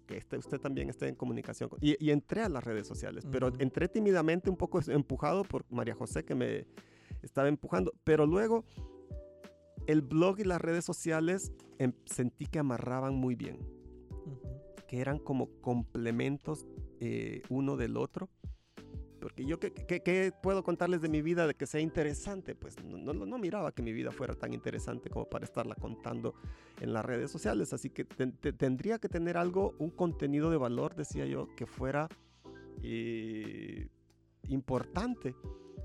[0.08, 1.68] que esté- usted también esté en comunicación.
[1.68, 1.78] con-".
[1.82, 3.56] Y, y entré a las redes sociales, pero Ujú.
[3.60, 6.66] entré tímidamente, un poco empujado por María José que me
[7.22, 7.92] estaba empujando.
[8.04, 8.64] Pero luego
[9.86, 13.58] el blog y las redes sociales em- sentí que amarraban muy bien
[14.88, 16.64] que eran como complementos
[17.00, 18.30] eh, uno del otro.
[19.20, 22.54] Porque yo, ¿qué, puedo contarles de mi vida de que sea interesante?
[22.54, 26.34] Pues no, no- miraba que mi vida fuera tan interesante como para estarla contando
[26.80, 27.72] en las redes sociales.
[27.72, 31.66] Así que ten- te- tendría que tener algo, un contenido de valor, decía yo, que
[31.66, 32.08] fuera
[32.82, 33.88] eh,
[34.48, 35.34] importante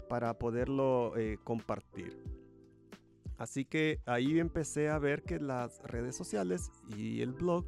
[0.09, 2.21] para poderlo eh, compartir.
[3.37, 7.65] Así que ahí empecé a ver que las redes sociales y el blog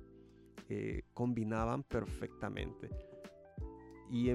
[0.70, 2.89] eh, combinaban perfectamente.
[4.09, 4.30] Y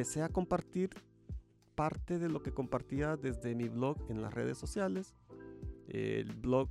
[0.00, 0.88] empecé a compartir
[1.74, 5.14] parte de lo que compartía desde mi blog en las redes sociales.
[5.88, 6.70] El blog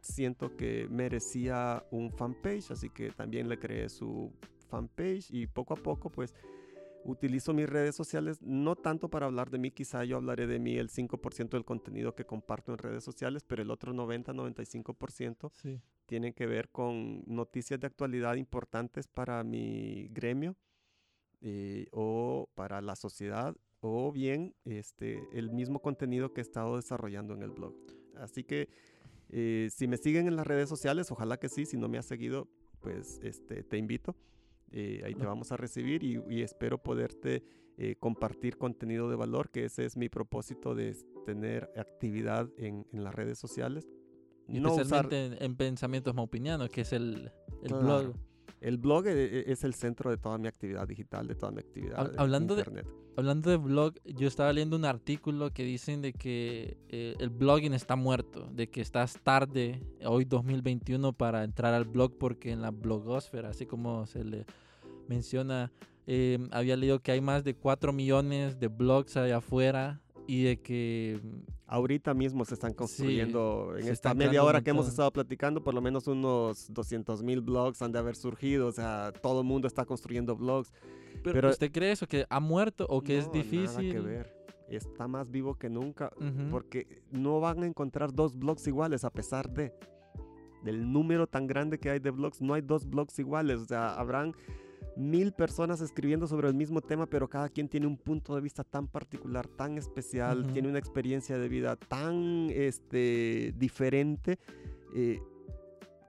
[0.00, 4.32] siento que merecía un fanpage, así que también le creé su
[4.70, 6.34] fanpage y poco a poco pues
[7.04, 10.78] utilizo mis redes sociales no tanto para hablar de mí, quizá yo hablaré de mí
[10.78, 15.82] el 5% del contenido que comparto en redes sociales, pero el otro 90-95% Sí.
[16.06, 20.56] tienen que ver con noticias de actualidad importantes para mi gremio
[21.40, 27.34] eh, o para la sociedad o bien este, el mismo contenido que he estado desarrollando
[27.34, 27.74] en el blog.
[28.16, 28.68] Así que
[29.30, 32.06] eh, si me siguen en las redes sociales, ojalá que sí, si no me has
[32.06, 32.48] seguido,
[32.80, 34.16] pues este, te invito.
[34.72, 37.42] Eh, ahí te vamos a recibir y, y espero poderte
[37.76, 43.02] eh, compartir contenido de valor, que ese es mi propósito de tener actividad en, en
[43.02, 43.88] las redes sociales.
[44.46, 47.32] No usar- en, en Pensamientos Maupinianos, que es el,
[47.62, 47.84] el Claro.
[48.02, 48.16] blog.
[48.60, 51.60] El blog e- e- es el centro de toda mi actividad digital, de toda mi
[51.60, 52.12] actividad.
[52.16, 52.86] Hablando de- internet.
[53.16, 57.74] Hablando de blog, yo estaba leyendo un artículo que dicen de que eh, el blogging
[57.74, 62.70] está muerto, de que estás tarde, hoy 2021, para entrar al blog porque en la
[62.70, 64.46] blogosfera, así como se le
[65.08, 65.72] menciona,
[66.06, 70.00] eh, había leído que hay más de 4 millones de blogs allá afuera
[70.30, 71.20] y de que
[71.72, 75.80] Ahorita mismo se están construyendo, en esta media hora que hemos estado platicando, por lo
[75.80, 78.66] menos unos 200 mil blogs han de haber surgido.
[78.66, 80.72] O sea, todo el mundo está construyendo blogs.
[81.22, 82.08] Pero, Pero- ¿usted cree eso?
[82.08, 83.66] ¿Que ha muerto o que es difícil?
[83.66, 84.36] Nada que ver.
[84.68, 86.10] Está más vivo que nunca.
[86.50, 89.72] Porque no van a encontrar dos blogs iguales a pesar de
[90.64, 92.42] del número tan grande que hay de blogs.
[92.42, 93.60] No hay dos blogs iguales.
[93.60, 94.34] O sea, habrán
[94.96, 98.64] mil personas escribiendo sobre el mismo tema, pero cada quien tiene un punto de vista
[98.64, 100.52] tan particular, tan especial, Ujú.
[100.52, 104.38] tiene una experiencia de vida tan este, diferente.
[104.94, 105.20] eh,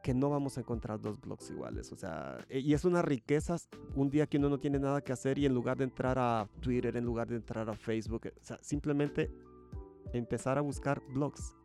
[0.02, 1.92] que no vamos a encontrar dos blogs iguales.
[1.92, 3.58] O sea, eh, y es una riqueza
[3.96, 6.50] un día que uno no tiene nada que hacer y en lugar de entrar a
[6.60, 9.30] Twitter, en lugar de entrar a Facebook, o sea, simplemente
[10.12, 11.56] empezar a buscar blogs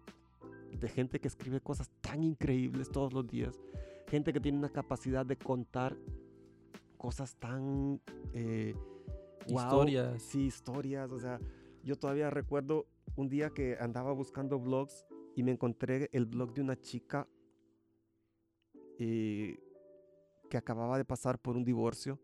[0.79, 3.59] de gente que escribe cosas tan increíbles todos los días,
[4.07, 5.97] gente que tiene una capacidad de contar
[6.97, 8.01] cosas tan...
[8.33, 8.75] eh,
[9.49, 10.23] guau, Historias.
[10.23, 11.11] Sí, historias.
[11.13, 11.41] O sea,
[11.83, 12.87] yo todavía recuerdo
[13.17, 17.29] un día que andaba buscando blogs y me encontré el blog de una chica
[18.99, 19.59] eh,
[20.51, 22.19] que acababa de pasar por un divorcio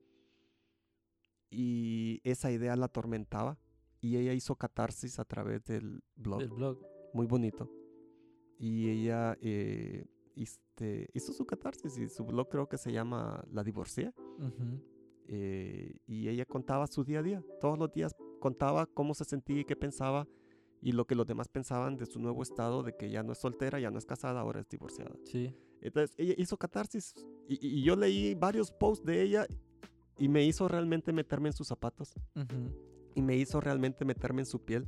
[1.51, 3.59] y esa idea la atormentaba
[4.01, 6.79] y ella hizo catarsis a través del blog Del blog.
[7.13, 7.71] muy bonito.
[8.59, 10.07] Y ella eh,
[10.37, 14.13] este, hizo su catarsis y su blog creo que se llama La Divorcia.
[14.39, 14.81] Ujú.
[15.29, 17.43] eh, y ella contaba su día a día.
[17.61, 20.27] Todos los días contaba cómo se sentía y qué pensaba
[20.81, 23.39] y lo que los demás pensaban de su nuevo estado, de que ya no es
[23.39, 25.15] soltera, ya no es casada, ahora es divorciada.
[25.25, 25.55] Sí.
[25.81, 27.15] Entonces ella hizo catarsis
[27.49, 29.47] y, y- yo leí varios posts de ella
[30.19, 32.73] y me hizo realmente meterme en sus zapatos Ujú.
[33.15, 34.87] y me hizo realmente meterme en su piel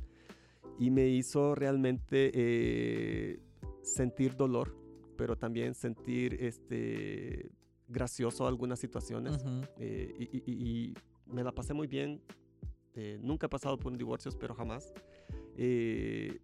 [0.79, 3.39] y me hizo realmente eh,
[3.81, 4.75] sentir dolor,
[5.17, 7.49] pero también sentir este
[7.87, 9.43] gracioso algunas situaciones
[9.77, 10.93] eh, y, y- y- y
[11.33, 12.21] me la pasé muy bien.
[12.97, 14.93] eh, nunca he pasado por un divorcio, pero jamás.
[15.57, 16.39] Eh,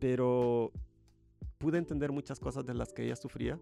[0.00, 0.70] pero
[1.58, 3.58] pude entender muchas cosas de las que ella sufría.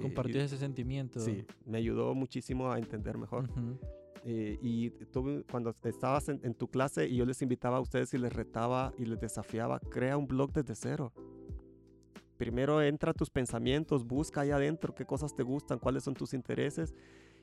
[0.00, 1.20] Compartió ese sentimiento.
[1.20, 3.48] Sí, me ayudó muchísimo a entender mejor.
[4.24, 4.90] Eh, y
[5.50, 8.92] cuando estabas en, en tu clase y yo les invitaba a ustedes y les retaba
[8.98, 11.12] y les desafiaba, crea un blog desde cero.
[12.38, 16.32] Primero entra a tus pensamientos, busca ahí adentro qué cosas te gustan, cuáles son tus
[16.32, 16.94] intereses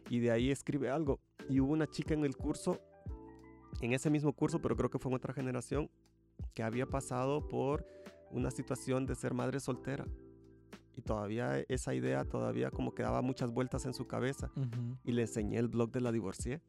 [0.09, 1.19] y de ahí escribe algo.
[1.49, 2.79] Y hubo una chica en el curso,
[3.81, 5.89] en ese mismo curso, pero creo que fue en otra generación,
[6.53, 7.85] que había pasado por
[8.31, 10.05] una situación de ser madre soltera.
[10.95, 14.49] Y todavía esa idea todavía como que daba muchas vueltas en su cabeza.
[15.03, 16.61] Y le enseñé el blog de la divorcié.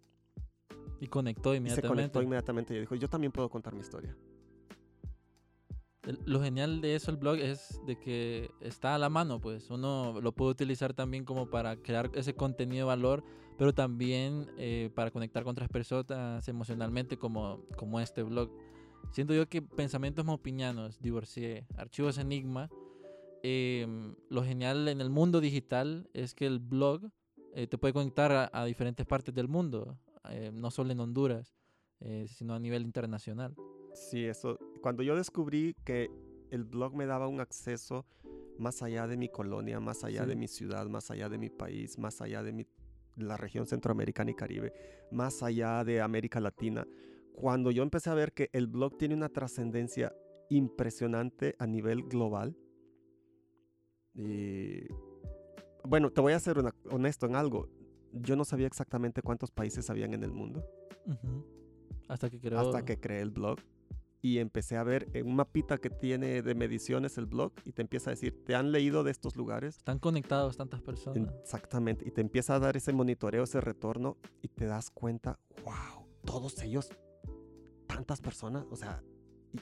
[0.98, 1.88] Y conectó Y se inmediatamente.
[1.88, 4.16] conectó inmediatamente y dijo, yo también puedo contar mi historia.
[6.24, 10.20] Lo genial de eso, el blog, es de que está a la mano, pues uno
[10.20, 13.24] lo puede utilizar también como para crear ese contenido de valor,
[13.58, 18.50] pero también eh, para conectar con otras personas emocionalmente, como, como este blog.
[19.10, 22.70] Siento yo que Pensamientos Mopinianos, Divorcié, Archivos Enigma,
[23.42, 27.10] em, lo genial en el mundo digital es que el blog
[27.54, 29.98] eh, te puede conectar a, a diferentes partes del mundo,
[30.30, 31.56] eh, no solo en Honduras,
[32.00, 33.54] eh, sino a nivel internacional.
[33.94, 34.58] Sí, eso.
[34.80, 36.10] Cuando yo descubrí que
[36.50, 38.06] el blog me daba un acceso
[38.58, 41.98] más allá de mi colonia, más allá de mi ciudad, más allá de mi país,
[41.98, 42.66] más allá de mi,
[43.16, 44.72] la región centroamericana y caribe,
[45.10, 46.86] más allá de América Latina,
[47.34, 50.14] cuando yo empecé a ver que el blog tiene una trascendencia
[50.48, 52.56] impresionante a nivel global,
[54.14, 54.86] y
[55.84, 57.68] bueno, te voy a ser una- honesto en algo.
[58.12, 60.64] Yo no sabía exactamente cuántos países habían en el mundo.
[62.08, 62.58] Hasta que creó...
[62.60, 63.58] hasta que creé el blog
[64.22, 67.82] y empecé a ver en un mapita que tiene de mediciones el blog y te
[67.82, 69.76] empieza a decir, ¿te han leído de estos lugares?
[69.76, 71.32] Están conectados tantas personas.
[71.40, 76.06] Exactamente, y te empieza a dar ese monitoreo, ese retorno y te das cuenta, wow,
[76.24, 76.90] todos ellos,
[77.86, 79.02] tantas personas, o sea,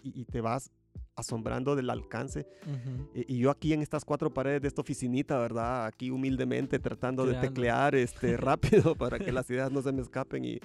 [0.02, 0.72] y, te vas
[1.14, 2.48] asombrando del alcance.
[2.62, 3.11] Ujú.
[3.14, 5.86] Y, y yo aquí en estas cuatro paredes de esta oficinita, ¿verdad?
[5.86, 10.44] Aquí humildemente tratando de teclear este, rápido para que las ideas no se me escapen.
[10.44, 10.61] Y,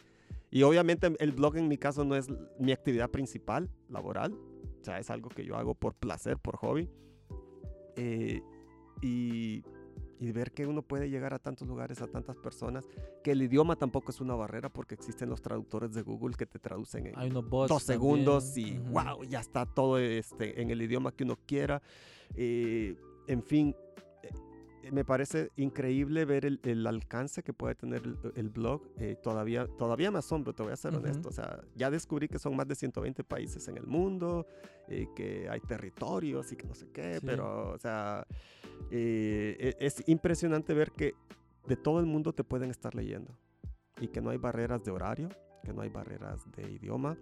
[0.52, 2.28] y obviamente el blog en mi caso no es
[2.60, 4.34] mi actividad principal, laboral.
[4.34, 6.89] O sea, es algo que yo hago por placer, por hobby.
[7.95, 8.41] Eh,
[9.02, 9.64] y,
[10.20, 12.88] y ver que uno puede llegar a tantos lugares, a tantas personas,
[13.24, 16.60] que el idioma tampoco es una barrera porque existen los traductores de Google que te
[16.60, 18.84] traducen en, Hay dos segundos y también.
[18.86, 18.93] Ujú.
[18.93, 21.82] wow, ya está todo este, en el idioma que uno quiera.
[22.36, 22.95] Eh,
[23.28, 23.76] en fin,
[24.91, 28.81] me parece increíble ver el, el alcance que puede tener el, el blog.
[28.97, 31.01] Eh, todavía, todavía me asombro, te voy a ser Ujú.
[31.03, 31.29] honesto.
[31.29, 34.45] O sea, ya descubrí que son más de 120 países en el mundo,
[34.87, 37.25] eh, que hay territorios y que no sé qué, Sí.
[37.25, 38.25] pero, o sea,
[38.91, 41.13] eh, e- es impresionante ver que
[41.67, 43.37] de todo el mundo te pueden estar leyendo
[43.99, 45.29] y que no hay barreras de horario,
[45.63, 47.17] que no hay barreras de idioma,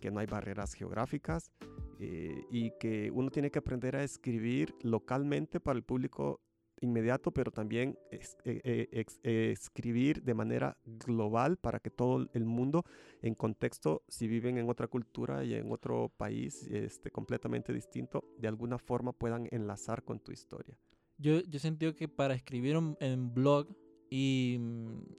[0.00, 1.50] que no hay barreras geográficas
[1.98, 6.40] eh, y que uno tiene que aprender a escribir localmente para el público
[6.80, 8.88] inmediato, pero también eh,
[9.24, 12.84] eh, escribir de manera global para que todo el mundo
[13.22, 18.48] en contexto, si viven en otra cultura y en otro país este, completamente distinto, de
[18.48, 20.76] alguna forma puedan enlazar con tu historia.
[21.18, 23.68] Yo, yo he sentido que para escribir un- en blog
[24.12, 24.58] Y,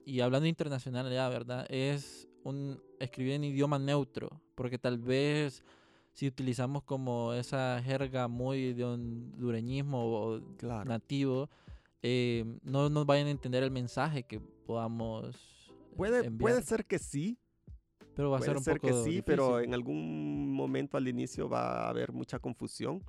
[0.04, 1.64] y hablando internacional ya, ¿verdad?
[1.70, 5.64] Es un escribir en idioma neutro, porque tal vez
[6.12, 10.40] si utilizamos como esa jerga muy de hondureñismo o
[10.84, 11.48] nativo,
[12.02, 17.38] eh, no nos vayan a entender el mensaje que podamos puede, Puede ser que sí.
[18.14, 21.86] Pero va a ser un ser que sí, pero en algún momento al inicio va
[21.86, 23.02] a haber mucha confusión.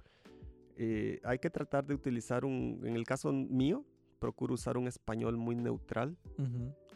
[0.77, 3.83] Eh, hay que tratar de utilizar un, en el caso mío,
[4.19, 6.17] procuro usar un español muy neutral.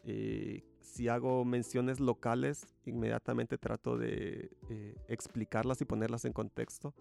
[0.05, 6.93] Eh, si hago menciones locales, inmediatamente trato de eh, explicarlas y ponerlas en contexto.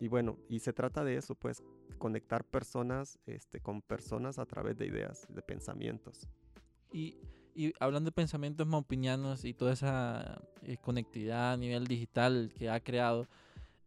[0.00, 1.62] y bueno, y se trata de eso, pues,
[1.98, 6.28] conectar personas este, con personas a través de ideas, de pensamientos.
[6.92, 7.16] Y,
[7.54, 10.42] y hablando de pensamientos maupinianos y toda esa
[10.80, 13.26] conectividad a nivel digital que ha creado,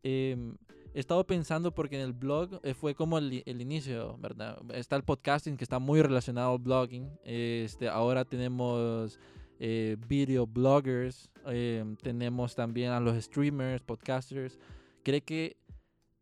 [0.04, 0.56] eh,
[0.94, 4.58] he estado pensando porque en el blog eh, fue como el, el, inicio, ¿verdad?
[4.74, 7.10] Está el podcasting que está muy relacionado al blogging.
[7.24, 9.20] Este, ahora tenemos
[9.60, 14.60] eh, video bloggers, eh, tenemos también a los streamers, podcasters.
[15.04, 15.58] ¿Cree que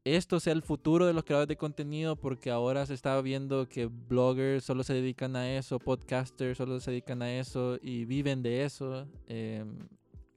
[0.06, 2.16] esto sea el futuro de los creadores de contenido?
[2.16, 6.92] Porque ahora se está viendo que bloggers solo se dedican a eso, podcasters solo se
[6.92, 9.06] dedican a eso y viven de eso.
[9.28, 9.80] Em,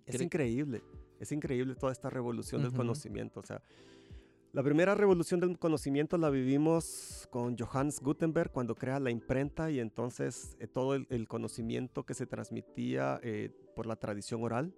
[0.07, 0.83] es increíble,
[1.21, 3.39] es increíble toda esta revolución del conocimiento.
[3.41, 3.63] O sea,
[4.59, 9.79] la primera revolución del conocimiento la vivimos con Johannes Gutenberg cuando crea la imprenta y
[9.79, 14.75] entonces eh, todo el, conocimiento que se transmitía eh, por la tradición oral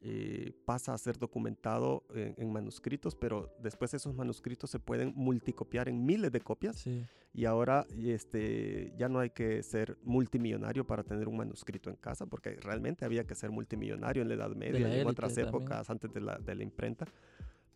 [0.00, 6.04] eh, pasa a ser documentado en, manuscritos, pero después esos manuscritos se pueden multicopiar en
[6.04, 6.84] miles de copias
[7.32, 12.26] y ahora este, ya no hay que ser multimillonario para tener un manuscrito en casa,
[12.26, 16.12] porque realmente había que ser multimillonario en la Edad Media y en otras épocas antes
[16.12, 17.06] de la, de la imprenta.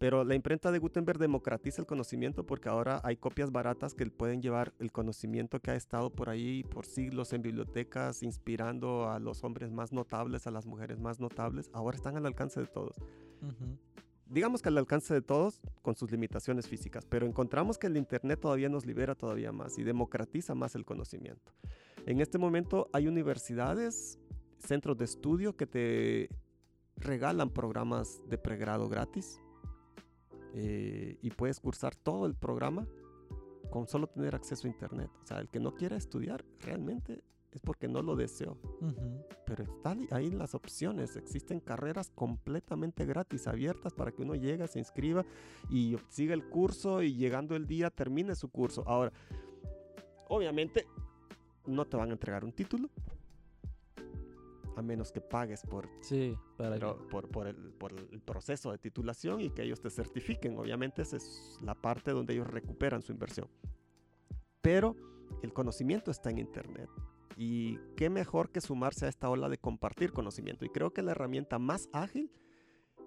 [0.03, 4.43] Pero la imprenta de Gutenberg democratiza el conocimiento porque ahora hay copias baratas que pueden
[4.43, 9.45] llevar el conocimiento que ha estado por ahí por siglos en bibliotecas, inspirando a los
[9.45, 11.71] hombres más notables, a las mujeres más notables.
[11.73, 12.97] Ahora están al alcance de todos.
[14.27, 18.41] Digamos que al alcance de todos con sus limitaciones físicas, pero encontramos que el Internet
[18.41, 21.53] todavía nos libera todavía más y democratiza más el conocimiento.
[22.07, 24.19] En este momento hay universidades,
[24.59, 26.29] centros de estudio que te
[26.97, 29.39] regalan programas de pregrado gratis
[30.55, 32.87] eh, y puedes cursar todo el programa
[33.71, 35.11] con solo tener acceso a internet.
[35.23, 37.23] O sea, el que no quiera estudiar realmente
[37.53, 38.57] es porque no lo deseó.
[39.45, 41.17] Pero están ahí las opciones.
[41.17, 45.25] Existen carreras completamente gratis, abiertas para que uno llegue, se inscriba
[45.71, 48.85] y siga el curso y llegando el día termine su curso.
[48.87, 49.13] Ahora,
[50.29, 50.87] obviamente
[51.67, 52.89] no te van a entregar un título,
[54.77, 56.37] a menos que pagues por, sí,
[57.11, 60.59] por, por, el, por, el, proceso de titulación y que ellos te certifiquen.
[60.59, 63.49] Obviamente esa es la parte donde ellos recuperan su inversión.
[64.61, 64.97] Pero
[65.43, 66.89] el conocimiento está en Internet.
[67.37, 70.65] Y qué mejor que sumarse a esta ola de compartir conocimiento.
[70.65, 72.31] Y creo que la herramienta más ágil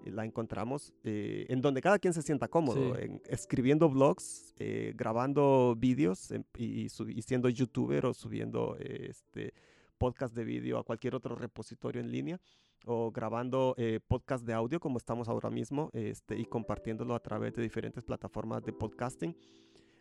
[0.03, 4.93] eh, la encontramos eh, en donde cada quien se sienta cómodo, en, escribiendo blogs, eh,
[4.95, 9.53] grabando vídeos y, y, siendo youtuber o subiendo este,
[9.97, 12.39] podcast de vídeo a cualquier otro repositorio en línea
[12.85, 17.53] o grabando eh, podcast de audio como estamos ahora mismo este, y compartiéndolo a través
[17.55, 19.35] de diferentes plataformas de podcasting.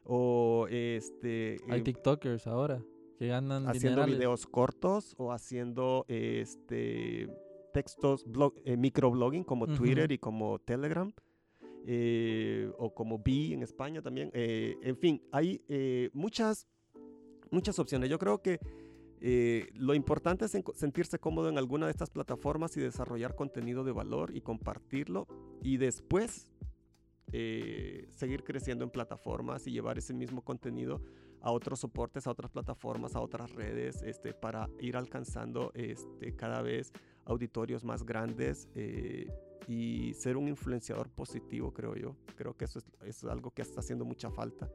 [0.05, 1.57] O este...
[1.69, 2.83] Hay eh, TikTokers ahora
[3.19, 7.29] que ganan Haciendo videos cortos o haciendo este
[7.73, 11.13] textos, blog, eh, microblogging como Twitter y como Telegram.
[12.79, 14.31] o como B en España también.
[14.35, 15.63] en fin, hay
[16.13, 16.67] muchas,
[17.51, 18.11] muchas opciones.
[18.11, 18.61] Yo creo que
[19.27, 23.91] eh, lo importante es sentirse cómodo en alguna de estas plataformas y desarrollar contenido de
[23.91, 25.27] valor y compartirlo
[25.63, 26.53] y después
[27.33, 31.01] eh, seguir creciendo en plataformas y llevar ese mismo contenido
[31.41, 36.61] a otros soportes, a otras plataformas, a otras redes, este, para ir alcanzando este, cada
[36.61, 36.93] vez
[37.25, 39.33] auditorios más grandes eh,
[39.67, 42.15] y ser un influenciador positivo, creo yo.
[42.37, 44.71] Creo que eso es, es algo que está haciendo mucha falta.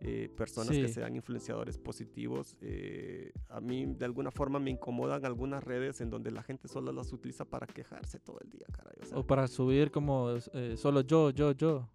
[0.00, 2.56] Eh, personas que sean influenciadores positivos.
[2.60, 6.92] Eh, a mí de alguna forma me incomodan algunas redes en donde la gente solo
[6.92, 8.94] las utiliza para quejarse todo el día, caray.
[9.12, 11.88] O, para subir como eh, solo yo, yo, yo.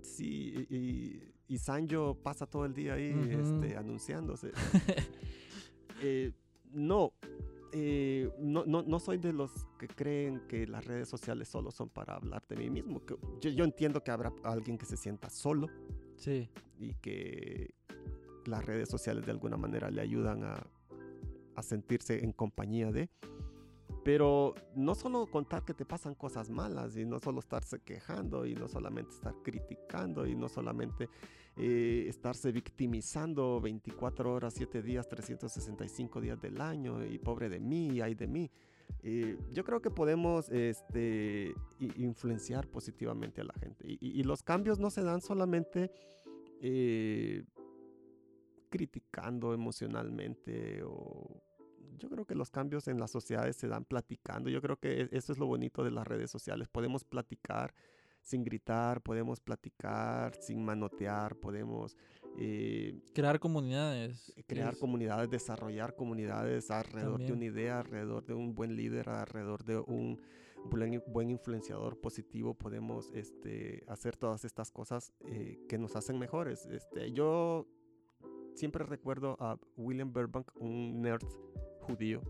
[0.00, 4.52] Sí, y, y Sanjo pasa todo el día ahí este, anunciándose.
[6.72, 7.12] no,
[8.38, 12.14] no, no, no, soy de los que creen que las redes sociales solo son para
[12.14, 13.02] hablar de mí mismo.
[13.42, 15.68] yo, yo, entiendo que habrá alguien que se sienta solo
[16.22, 16.48] Sí.
[16.78, 17.74] Y que
[18.46, 20.64] las redes sociales de alguna manera le ayudan a,
[21.56, 23.10] a sentirse en compañía de.
[24.04, 28.54] Pero no solo contar que te pasan cosas malas y no solo estarse quejando y
[28.54, 31.08] no solamente estar criticando y no solamente
[31.56, 38.00] eh, estarse victimizando 24 horas, 7 días, 365 días del año y pobre de mí,
[38.00, 38.50] ay de mí.
[39.02, 43.84] Eh, yo creo que podemos este, influenciar positivamente a la gente.
[43.86, 45.90] Y, los cambios no se dan solamente
[46.60, 47.44] eh,
[48.70, 51.42] criticando emocionalmente o
[51.98, 54.50] yo creo que los cambios en las sociedades se dan platicando.
[54.50, 56.68] Yo creo que e, eso es lo bonito de las redes sociales.
[56.68, 57.74] Podemos platicar
[58.20, 61.96] sin gritar, podemos platicar sin manotear, podemos...
[62.38, 64.32] Eh, crear comunidades.
[64.36, 69.64] Eh, crear comunidades, desarrollar comunidades alrededor de una idea, alrededor de un buen líder, alrededor
[69.64, 70.20] de un
[70.70, 72.54] buen, influenciador positivo.
[72.54, 76.66] Podemos este, hacer todas estas cosas eh, que nos hacen mejores.
[76.66, 77.66] Este, yo
[78.54, 81.26] siempre recuerdo a William Burbank, un nerd
[81.80, 82.22] judío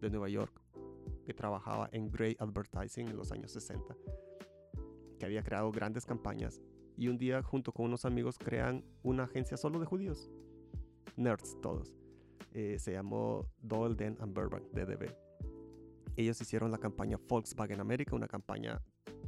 [0.00, 0.60] de Nueva York
[1.24, 3.96] que trabajaba en Grey Advertising en los años 60
[5.20, 6.60] que había creado grandes campañas
[7.00, 10.30] y un día junto con unos amigos crean una agencia solo de judíos,
[11.16, 11.96] nerds todos.
[12.52, 15.10] Eh, se llamó Doyle, Den and Burbank, DDB.
[16.16, 18.82] Ellos hicieron la campaña Volkswagen América, una campaña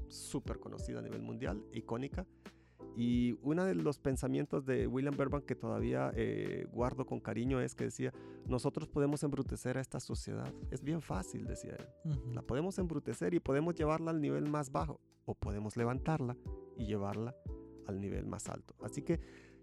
[0.08, 2.26] súper conocida a nivel mundial, icónica,
[2.94, 7.74] y uno de los pensamientos de William Burbank que todavía eh, guardo con cariño es
[7.74, 8.12] que decía,
[8.46, 10.52] nosotros podemos embrutecer a esta sociedad.
[10.70, 12.34] Es bien fácil, decía él.
[12.34, 16.36] La podemos embrutecer y podemos llevarla al nivel más bajo o podemos levantarla
[16.76, 17.34] y llevarla
[17.86, 18.74] al nivel más alto.
[18.82, 19.20] Así que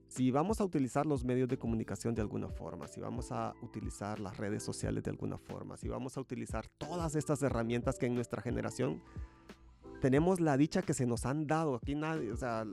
[0.07, 4.19] si vamos a utilizar los medios de comunicación de alguna forma, si vamos a utilizar
[4.19, 8.15] las redes sociales de alguna forma, si vamos a utilizar todas estas herramientas que en
[8.15, 9.01] nuestra generación
[10.01, 11.75] tenemos la dicha que se nos han dado.
[11.75, 12.65] Aquí nadie, o sea,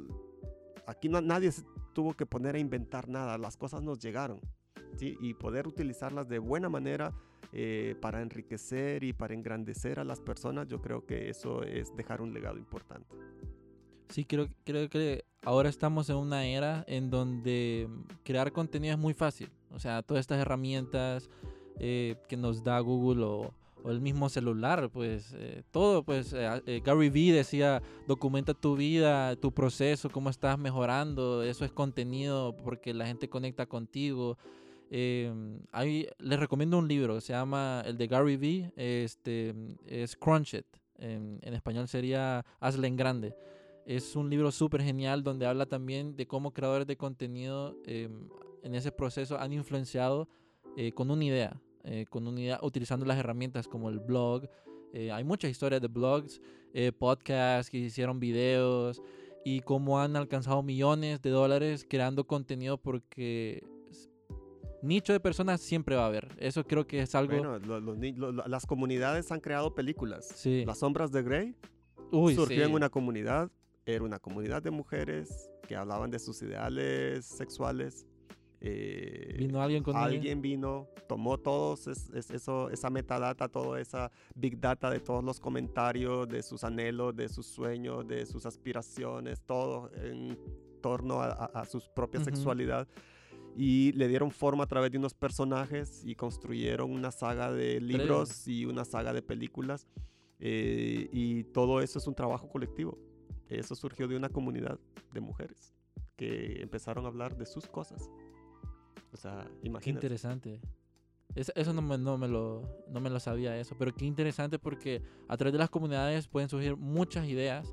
[0.86, 1.50] aquí nadie
[1.92, 4.40] tuvo que poner a inventar nada, las cosas nos llegaron.
[4.98, 7.12] Y poder utilizarlas de buena manera
[7.52, 12.22] eh, para enriquecer y para engrandecer a las personas, yo creo que eso es dejar
[12.22, 13.14] un legado importante.
[14.08, 17.88] Sí, creo, creo que ahora estamos en una era en donde
[18.24, 19.50] crear contenido es muy fácil.
[19.70, 21.28] O sea, todas estas herramientas
[21.78, 23.54] eh, que nos da Google o,
[23.90, 29.36] el mismo celular, pues eh, todo, pues eh, eh, Gary Vee decía, documenta tu vida,
[29.36, 34.38] tu proceso, cómo estás mejorando, eso es contenido porque la gente conecta contigo.
[35.72, 39.54] Hay, les recomiendo un libro, se llama el de Gary Vee, este,
[39.86, 40.66] es Crunch It,
[40.98, 43.34] en, en español sería Hazle en Grande.
[43.86, 48.92] Es un libro súper genial donde habla también de cómo creadores de contenido en ese
[48.92, 50.28] proceso han influenciado
[50.94, 51.60] con una idea.
[51.88, 54.48] Eh, con unidad, utilizando las herramientas como el blog.
[54.92, 56.40] Eh, hay muchas historias de blogs,
[56.74, 59.00] eh, podcasts que hicieron videos
[59.44, 63.62] y cómo han alcanzado millones de dólares creando contenido porque
[64.82, 66.26] nicho de personas siempre va a haber.
[66.38, 67.36] Eso creo que es algo...
[67.36, 70.26] Bueno, las comunidades han creado películas.
[70.34, 70.64] Sí.
[70.66, 71.54] Las sombras de Grey
[72.10, 73.48] surgió en una comunidad,
[73.86, 78.06] era una comunidad de mujeres que hablaban de sus ideales sexuales
[78.60, 84.90] eh, vino alguien con alguien vino, tomó todos eso, esa metadata, toda esa big data
[84.90, 90.38] de todos los comentarios, de sus anhelos, de sus sueños, de sus aspiraciones, todo en
[90.80, 92.88] torno a, su propia sexualidad.
[93.56, 98.46] Y le dieron forma a través de unos personajes y construyeron una saga de libros
[98.48, 99.86] y una saga de películas.
[100.38, 102.98] Eh, y todo eso es un trabajo colectivo.
[103.48, 104.78] Eso surgió de una comunidad
[105.12, 105.74] de mujeres
[106.16, 108.10] que empezaron a hablar de sus cosas.
[109.12, 109.84] O sea, imagínate.
[109.84, 110.60] Qué interesante.
[111.34, 115.02] eso no me, no, me lo, no me lo sabía eso, pero qué interesante porque
[115.28, 117.72] a través de las comunidades pueden surgir muchas ideas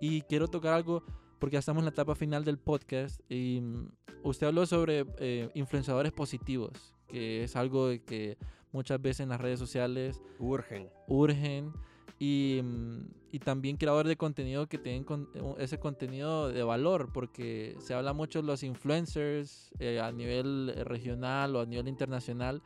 [0.00, 1.04] y quiero tocar algo
[1.38, 3.88] porque ya estamos en la etapa final del podcast y mm,
[4.22, 8.38] usted habló sobre eh, influenciadores positivos, que es algo que
[8.72, 10.88] muchas veces en las redes sociales urgen.
[11.06, 11.72] Urgen
[12.20, 15.04] Mm, y, también creadores de contenido que tienen
[15.34, 20.72] eh, ese contenido de valor, porque se habla mucho de los influencers eh, a nivel
[20.74, 22.62] eh, regional o a nivel internacional,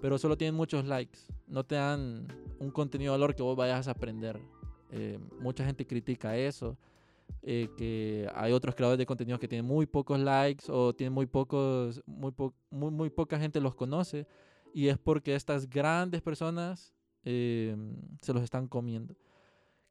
[0.00, 2.28] pero solo tienen muchos likes, no te dan
[2.60, 4.40] un contenido de valor que vos vayas a aprender.
[5.40, 6.76] mucha gente critica eso,
[7.42, 12.02] que hay otros creadores de contenido que tienen muy pocos likes o tienen muy pocos,
[12.06, 12.32] muy,
[12.70, 14.26] muy, muy poca gente los conoce,
[14.74, 16.94] y es porque estas grandes personas
[17.24, 17.76] eh,
[18.20, 19.14] se los están comiendo.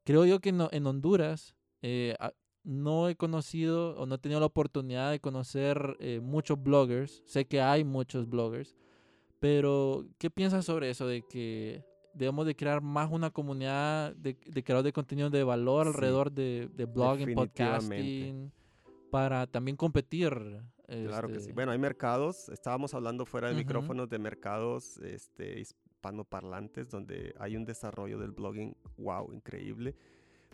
[0.04, 2.16] Creo yo que en Honduras eh,
[2.64, 7.24] no he conocido o no he tenido la oportunidad de conocer eh, muchos bloggers.
[7.26, 8.76] Sé que hay muchos bloggers,
[9.40, 11.08] pero ¿qué piensas sobre eso?
[11.08, 15.88] De que debemos de crear más una comunidad de, de creadores de contenido de valor
[15.88, 18.52] alrededor de, de blogging, podcasting,
[19.10, 20.62] para también competir.
[20.88, 21.40] Claro que sí.
[21.42, 25.64] Este bueno, hay mercados, estábamos hablando fuera de micrófonos de mercados este,
[26.02, 29.96] hispanoparlantes, donde hay un desarrollo del blogging, wow, increíble.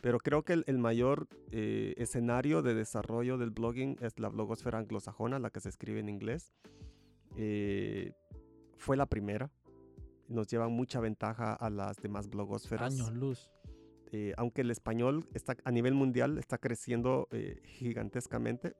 [0.02, 5.40] Pero creo que el, mayor eh, escenario de desarrollo del blogging es la blogosfera anglosajona,
[5.40, 6.54] la que se escribe en inglés.
[7.36, 8.14] Eh,
[8.78, 9.50] fue la primera.
[10.28, 12.94] Nos lleva mucha ventaja a las demás blogosferas.
[12.94, 13.50] Años luz.
[14.12, 17.28] Eh, aunque el español está a nivel mundial está creciendo
[17.64, 18.76] gigantescamente,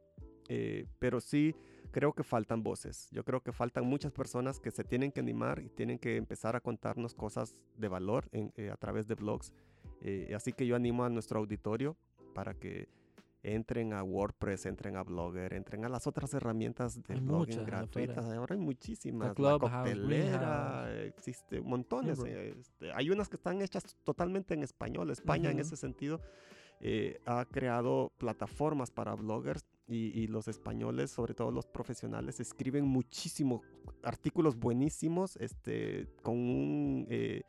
[1.00, 1.54] pero sí
[1.92, 3.10] creo que faltan voces.
[3.12, 6.56] Yo creo que faltan muchas personas que se tienen que animar y tienen que empezar
[6.56, 8.30] a contarnos cosas de valor
[8.72, 9.54] a través de blogs
[10.02, 11.98] eh, así que yo animo a nuestro auditorio
[12.34, 12.88] para que
[13.44, 18.26] entren a WordPress, entren a Blogger, entren a las otras herramientas de blogging gratuitas.
[18.26, 19.38] Ahora hay muchísimas.
[19.40, 22.20] La, coctelera, existe montones.
[22.20, 25.10] Este, hay unas que están hechas totalmente en español.
[25.12, 26.20] España en ese sentido
[26.82, 33.62] eh, ha creado plataformas para bloggers y, los españoles, sobre todo los profesionales, escriben muchísimo
[34.04, 37.44] artículos buenísimos, este, con un eh,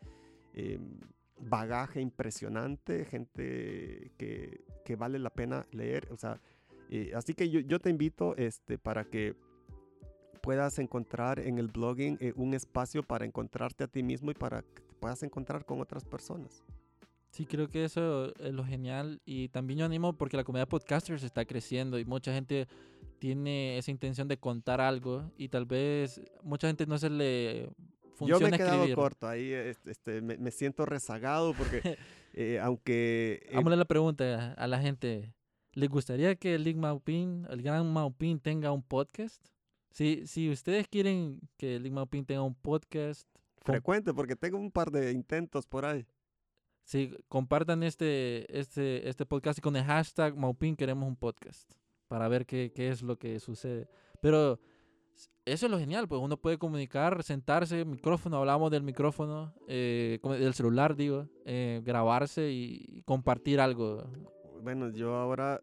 [0.55, 1.01] em,
[1.41, 6.09] bagaje impresionante, gente que, que vale la pena leer.
[6.12, 6.41] O sea,
[6.91, 9.34] eh, así que yo, yo, te invito este, para que
[10.41, 14.62] puedas encontrar en el blogging eh, un espacio para encontrarte a ti mismo y para
[14.62, 16.64] que te puedas encontrar con otras personas.
[17.31, 21.22] Sí, creo que eso es lo genial y también yo animo porque la comunidad podcasters
[21.22, 22.66] está creciendo y mucha gente
[23.18, 27.68] tiene esa intención de contar algo y tal vez mucha gente no se le
[28.26, 31.81] yo me he quedado corto ahí, este, me, siento rezagado porque
[32.35, 33.47] eh, aunque...
[33.51, 35.35] Eh, la pregunta a la gente.
[35.74, 39.47] ¿Les gustaría que el Maupin, el gran Maupin, tenga un podcast?
[39.91, 43.29] Si, si ustedes quieren que el Maupin tenga un podcast...
[43.62, 46.07] Frecuente, porque tengo un par de intentos por ahí.
[46.89, 51.70] Sí, compartan este, este, este podcast y con el hashtag Maupin queremos un podcast
[52.09, 53.91] para ver qué, qué es lo que sucede.
[54.22, 54.59] Pero
[55.45, 60.55] eso es lo genial, pues uno puede comunicar, sentarse, micrófono, hablamos del micrófono, eh, del
[60.55, 64.11] celular, digo, eh, grabarse y compartir algo.
[64.62, 65.61] Bueno, yo ahora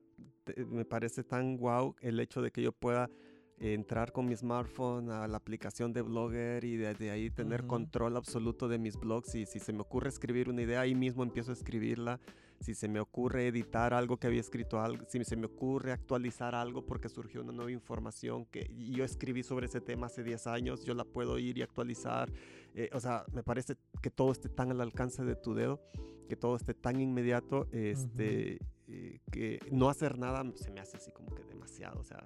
[0.68, 3.10] me parece tan guau el hecho de que yo pueda
[3.58, 8.68] entrar con mi smartphone a la aplicación de Blogger y desde ahí tener control absoluto
[8.68, 11.54] de mis blogs y si se me ocurre escribir una idea, ahí mismo empiezo a
[11.54, 12.20] escribirla
[12.60, 16.56] si se me ocurre editar algo que había escrito algo, si se me ocurre actualizar
[16.56, 20.84] algo porque surgió una nueva información que yo escribí sobre ese tema hace 10 años,
[20.84, 22.32] yo la puedo ir y actualizar.
[22.74, 25.82] Eh, o sea, me parece que todo esté tan al alcance de tu dedo,
[26.28, 31.12] que todo esté tan inmediato, este, eh, que no hacer nada se me hace así
[31.12, 32.00] como que demasiado.
[32.00, 32.24] O sea,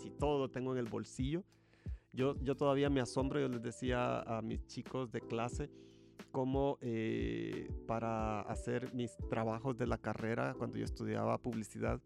[0.00, 1.44] si todo lo tengo en el bolsillo,
[2.12, 5.70] yo, yo todavía me asombro, yo les decía a mis chicos de clase,
[6.32, 12.00] como eh, para hacer mis trabajos de la carrera cuando yo estudiaba publicidad.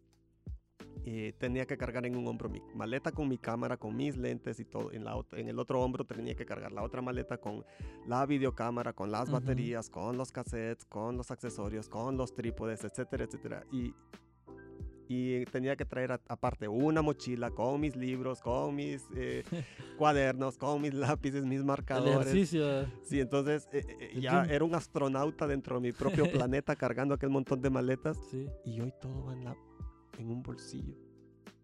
[1.06, 4.58] Eh, tenía que cargar en un hombro mi maleta con mi cámara, con mis lentes
[4.58, 4.90] y todo.
[4.92, 7.62] En, la, en el otro hombro tenía que cargar la otra maleta con
[8.06, 13.24] la videocámara, con las baterías, con los cassettes, con los accesorios, con los trípodes, etcétera,
[13.24, 13.66] etcétera.
[13.70, 13.94] Y
[15.08, 19.42] y tenía que traer aparte una mochila con mis libros, con mis eh,
[19.98, 22.26] cuadernos, con mis lápices, mis marcadores.
[22.26, 22.86] ejercicio.
[23.02, 27.30] Sí, entonces eh, eh, ya era un astronauta dentro de mi propio planeta cargando aquel
[27.30, 28.18] montón de maletas.
[28.30, 28.48] Sí.
[28.64, 29.56] Y hoy todo va en, la,
[30.18, 30.94] en un bolsillo.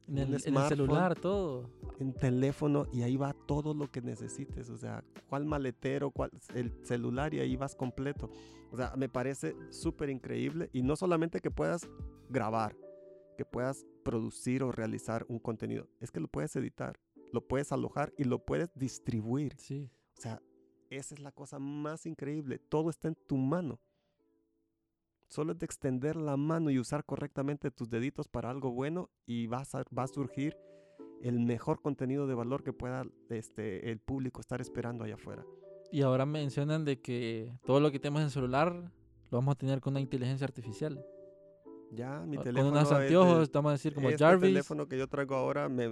[0.07, 1.70] En el, en el, celular, todo.
[2.01, 4.68] En teléfono y ahí va todo lo que necesites.
[4.68, 8.28] O sea, cuál maletero, cuál, el celular y ahí vas completo.
[8.72, 10.68] O sea, me parece súper increíble.
[10.72, 11.88] Y no solamente que puedas
[12.28, 12.74] grabar,
[13.41, 15.88] que puedas producir o realizar un contenido.
[15.99, 17.01] Es que lo puedes editar,
[17.32, 19.55] lo puedes alojar y lo puedes distribuir.
[19.57, 19.91] Sí.
[20.18, 20.43] O sea,
[20.91, 22.59] esa es la cosa más increíble.
[22.59, 23.80] Todo está en tu mano.
[25.28, 29.47] Solo es de extender la mano y usar correctamente tus deditos para algo bueno y
[29.47, 30.59] va a, va a surgir
[31.23, 35.47] el mejor contenido de valor que pueda este, el público estar esperando allá afuera.
[35.90, 38.93] Y ahora mencionan de que todo lo que tenemos en el celular
[39.31, 41.02] lo vamos a tener con una inteligencia artificial.
[41.93, 42.71] Ya, mi teléfono.
[42.71, 44.49] Con unos anteojos, vamos a decir, como este Jarvis.
[44.49, 45.89] El teléfono que yo traigo ahora me,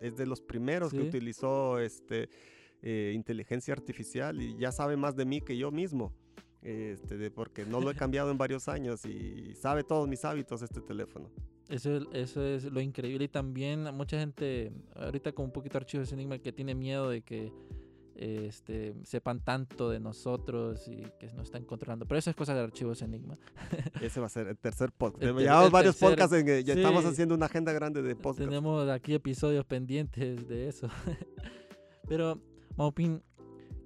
[0.00, 2.28] es de los primeros que utilizó este,
[2.82, 6.12] eh, inteligencia artificial y ya sabe más de mí que yo mismo.
[6.60, 10.80] Este, porque no lo he cambiado en varios años y sabe todos mis hábitos este
[10.80, 11.30] teléfono.
[11.68, 16.38] Eso, eso es lo increíble y también mucha gente, ahorita con un poquito archivos enigma,
[16.38, 17.52] que tiene miedo de que
[18.18, 22.04] este, sepan tanto de nosotros y que nos están controlando.
[22.04, 23.38] Pero eso es cosa de archivos Enigma.
[24.02, 25.38] Ese va a ser el tercer podcast.
[25.38, 28.48] Llevamos varios podcasts en ya estamos haciendo una agenda grande de podcasts.
[28.48, 30.88] Tenemos aquí episodios pendientes de eso.
[32.08, 32.40] Pero,
[32.76, 33.22] Maupin,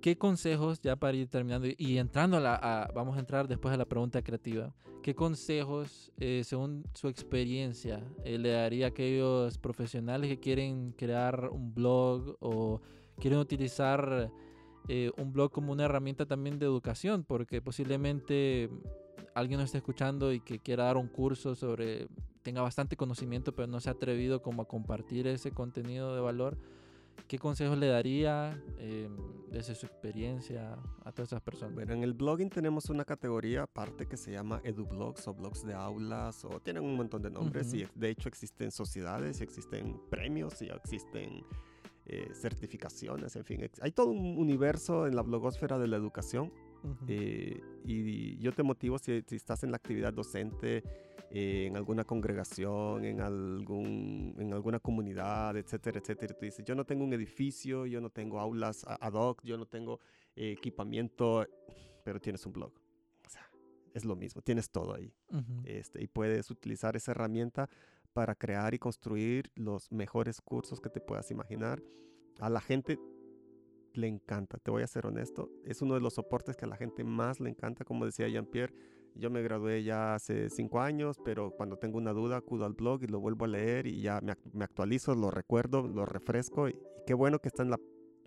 [0.00, 3.76] ¿qué consejos, ya para ir terminando y entrando a la, vamos a entrar después a
[3.76, 10.30] la pregunta creativa, ¿qué consejos, eh, según su experiencia, eh, le daría a aquellos profesionales
[10.30, 12.80] que quieren crear un blog o
[13.22, 14.32] quieren utilizar
[14.88, 18.68] eh, un blog como una herramienta también de educación, porque posiblemente
[19.32, 22.08] alguien nos esté escuchando y que quiera dar un curso sobre,
[22.42, 26.58] tenga bastante conocimiento, pero no se ha atrevido como a compartir ese contenido de valor.
[27.28, 29.08] ¿Qué consejos le daría eh,
[29.52, 31.76] desde su experiencia a todas esas personas?
[31.76, 35.74] Bueno, en el blogging tenemos una categoría aparte que se llama edublogs o blogs de
[35.74, 40.60] aulas o tienen un montón de nombres y de hecho existen sociedades y existen premios
[40.60, 41.44] y existen
[42.04, 46.52] eh, certificaciones, en fin, hay todo un universo en la blogosfera de la educación
[47.06, 50.82] eh, y yo te motivo si, si, estás en la actividad docente,
[51.30, 56.34] eh, en alguna congregación, en, algún, en alguna comunidad, etcétera, etcétera.
[56.34, 59.66] Tú dices, yo no tengo un edificio, yo no tengo aulas ad hoc, yo no
[59.66, 60.00] tengo
[60.34, 61.46] equipamiento,
[62.04, 62.72] pero tienes un blog.
[63.24, 63.48] O sea,
[63.94, 65.14] es lo mismo, tienes todo ahí.
[65.62, 67.70] este, y puedes utilizar esa herramienta
[68.12, 71.82] para crear y construir los mejores cursos que te puedas imaginar.
[72.38, 72.98] A la gente
[73.94, 76.76] le encanta, te voy a ser honesto, es uno de los soportes que a la
[76.76, 78.74] gente más le encanta, como decía Jean-Pierre,
[79.14, 83.02] yo me gradué ya hace cinco años, pero cuando tengo una duda acudo al blog
[83.02, 86.76] y lo vuelvo a leer y ya me, actualizo, lo recuerdo, lo refresco y,
[87.06, 87.80] qué bueno que está en la,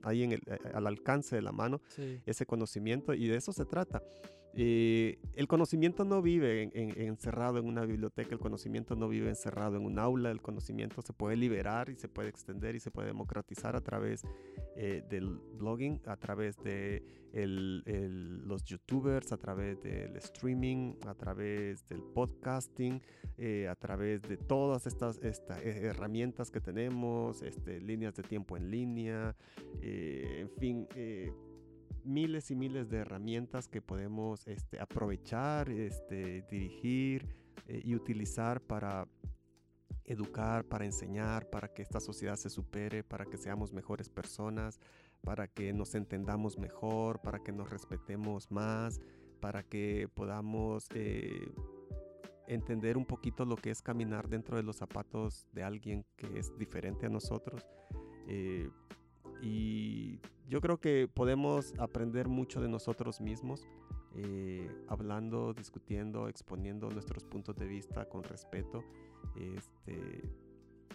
[0.03, 1.81] ahí en el, eh, al alcance de la mano
[2.25, 4.03] ese conocimiento y de eso se trata.
[4.57, 9.85] Eh, el conocimiento no vive encerrado en una biblioteca, el conocimiento no vive encerrado en
[9.85, 13.75] un aula, el conocimiento se puede liberar y se puede extender y se puede democratizar
[13.75, 14.21] a través
[14.77, 17.03] eh, del blogging, a través de
[17.33, 23.01] los youtubers, a través del streaming, a través del podcasting,
[23.37, 29.35] eh, a través de todas estas, herramientas que tenemos, este, líneas de tiempo en línea,
[29.81, 30.87] en fin
[32.03, 37.35] miles y miles de herramientas que podemos este, aprovechar, este, dirigir
[37.67, 39.07] eh, y utilizar para
[40.03, 44.79] educar, para enseñar, para que esta sociedad se supere, para que seamos mejores personas,
[45.21, 49.01] para que nos entendamos mejor, para que nos respetemos más,
[49.39, 51.51] para que podamos eh,
[52.47, 56.55] entender un poquito lo que es caminar dentro de los zapatos de alguien que es
[56.57, 57.65] diferente a nosotros.
[58.27, 58.69] Eh,
[59.41, 63.67] y yo creo que podemos aprender mucho de nosotros mismos,
[64.15, 68.83] eh, hablando, discutiendo, exponiendo nuestros puntos de vista con respeto.
[69.35, 70.21] Este,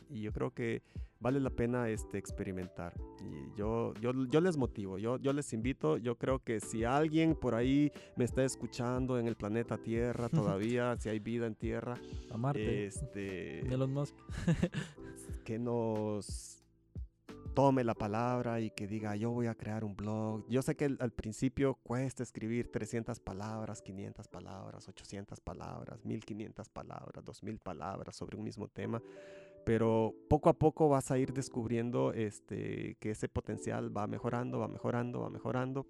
[0.09, 0.83] y yo creo que
[1.21, 2.95] vale la pena este, experimentar.
[3.21, 5.99] Y yo, yo, yo les motivo, yo, yo les invito.
[5.99, 10.97] Yo creo que si alguien por ahí me está escuchando en el planeta Tierra todavía,
[10.99, 11.95] si hay vida en Tierra,
[12.31, 14.15] a Este, Elon Musk.
[15.45, 16.60] que nos
[17.55, 20.47] tome la palabra y que diga, yo voy a crear un blog.
[20.49, 27.25] Yo sé que al principio cuesta escribir 300 palabras, 500 palabras, 800 palabras, 1500 palabras,
[27.25, 29.03] 2000 palabras sobre un mismo tema,
[29.65, 34.69] pero poco a poco vas a ir descubriendo este, que ese potencial va mejorando, va
[34.69, 35.87] mejorando, va mejorando.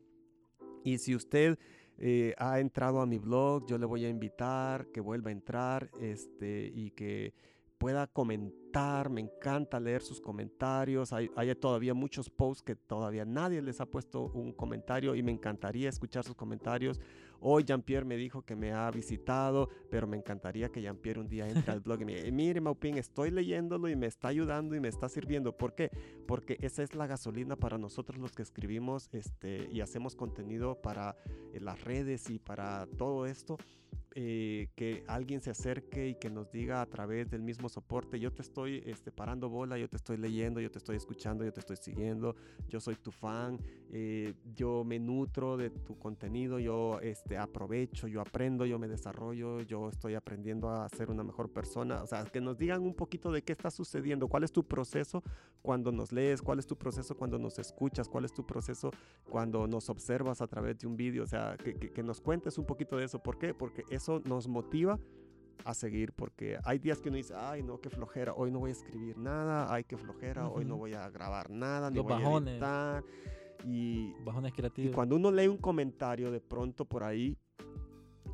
[0.82, 1.58] Y si usted
[1.98, 5.90] eh, ha entrado a mi blog, yo le voy a invitar que vuelva a entrar
[6.00, 7.34] este, y que
[7.80, 13.80] pueda comentar, me encanta leer sus comentarios, hay, todavía muchos posts que todavía nadie les
[13.80, 17.00] ha puesto un comentario y me encantaría escuchar sus comentarios.
[17.40, 21.48] Hoy Jean-Pierre me dijo que me ha visitado, pero me encantaría que Jean-Pierre un día
[21.48, 24.80] entre al blog y me diga, mire Maupin, estoy leyéndolo y me está ayudando y
[24.80, 25.56] me está sirviendo.
[25.56, 25.90] ¿Por qué?
[26.26, 31.16] Porque esa es la gasolina para nosotros los que escribimos este, y hacemos contenido para
[31.54, 33.56] eh, las redes y para todo esto.
[34.16, 38.32] Eh, que alguien se acerque y que nos diga a través del mismo soporte, yo
[38.32, 41.60] te estoy este, parando bola, yo te estoy leyendo, yo te estoy escuchando, yo te
[41.60, 42.34] estoy siguiendo,
[42.68, 43.60] yo soy tu fan,
[43.92, 49.60] eh, yo me nutro de tu contenido, yo este, aprovecho, yo aprendo, yo me desarrollo,
[49.60, 52.02] yo estoy aprendiendo a ser una mejor persona.
[52.02, 55.22] O sea, que nos digan un poquito de qué está sucediendo, cuál es tu proceso
[55.62, 58.90] cuando nos lees, cuál es tu proceso cuando nos escuchas, cuál es tu proceso
[59.28, 62.66] cuando nos observas a través de un vídeo, o sea, que, que nos cuentes un
[62.66, 63.22] poquito de eso.
[63.22, 63.54] ¿Por qué?
[63.54, 64.98] Porque es eso nos motiva
[65.64, 68.70] a seguir porque hay días que uno dice, ay no, qué flojera, hoy no voy
[68.70, 72.36] a escribir nada, ay qué flojera, hoy no voy a grabar nada, ni voy a
[72.38, 73.04] editar.
[73.66, 74.90] Y, bajones creativos.
[74.90, 77.36] y cuando uno lee un comentario de pronto por ahí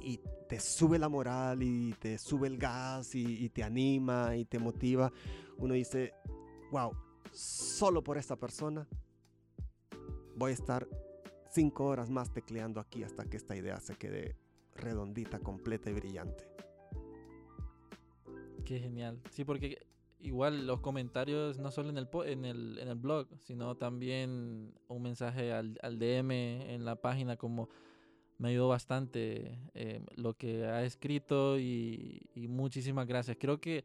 [0.01, 4.45] y te sube la moral y te sube el gas y, y te anima y
[4.45, 5.13] te motiva,
[5.59, 6.15] uno dice,
[6.71, 6.93] wow,
[7.33, 8.87] solo por esta persona
[10.37, 10.87] voy a estar
[11.51, 14.37] cinco horas más tecleando aquí hasta que esta idea se quede
[14.77, 16.45] redondita, completa y brillante.
[18.65, 19.21] Qué genial.
[19.31, 19.87] Sí, porque
[20.21, 25.03] igual los comentarios no solo en el, en el, en el blog, sino también un
[25.03, 27.69] mensaje al, al DM en la página como
[28.39, 33.37] me ayudó bastante eh, lo que ha escrito y, muchísimas gracias.
[33.41, 33.85] Creo que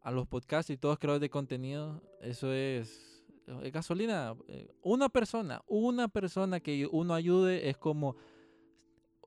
[0.00, 3.22] a los podcasts y todos creadores de contenido, eso es
[3.72, 8.16] gasolina, eh, una persona, una persona que uno ayude es como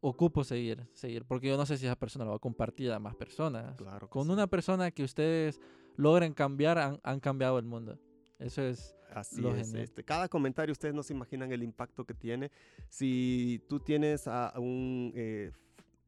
[0.07, 2.99] ocupo seguir, seguir, porque yo no sé si esa persona lo va a compartir a
[2.99, 3.75] más personas.
[3.77, 4.31] Claro Con sí.
[4.31, 5.59] una persona que ustedes
[5.97, 7.97] logren cambiar, han, han cambiado el mundo.
[8.37, 9.65] Eso es Así lo es.
[9.67, 9.83] genial.
[9.83, 12.51] Este, cada comentario, ustedes no se imaginan el impacto que tiene.
[12.89, 15.11] Si tú tienes a un...
[15.15, 15.51] eh,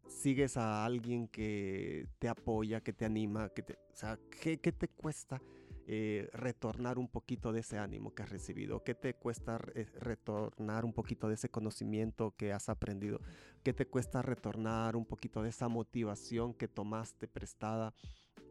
[0.07, 4.71] sigues a alguien que te apoya, que te anima, que te, o sea, ¿qué, qué
[4.71, 5.41] te cuesta
[5.89, 8.83] eh, retornar un poquito de ese ánimo que has recibido?
[8.83, 13.21] ¿Qué te cuesta re- eh, retornar un poquito de ese conocimiento que has aprendido?
[13.63, 17.93] ¿Qué te cuesta retornar un poquito de esa motivación que tomaste prestada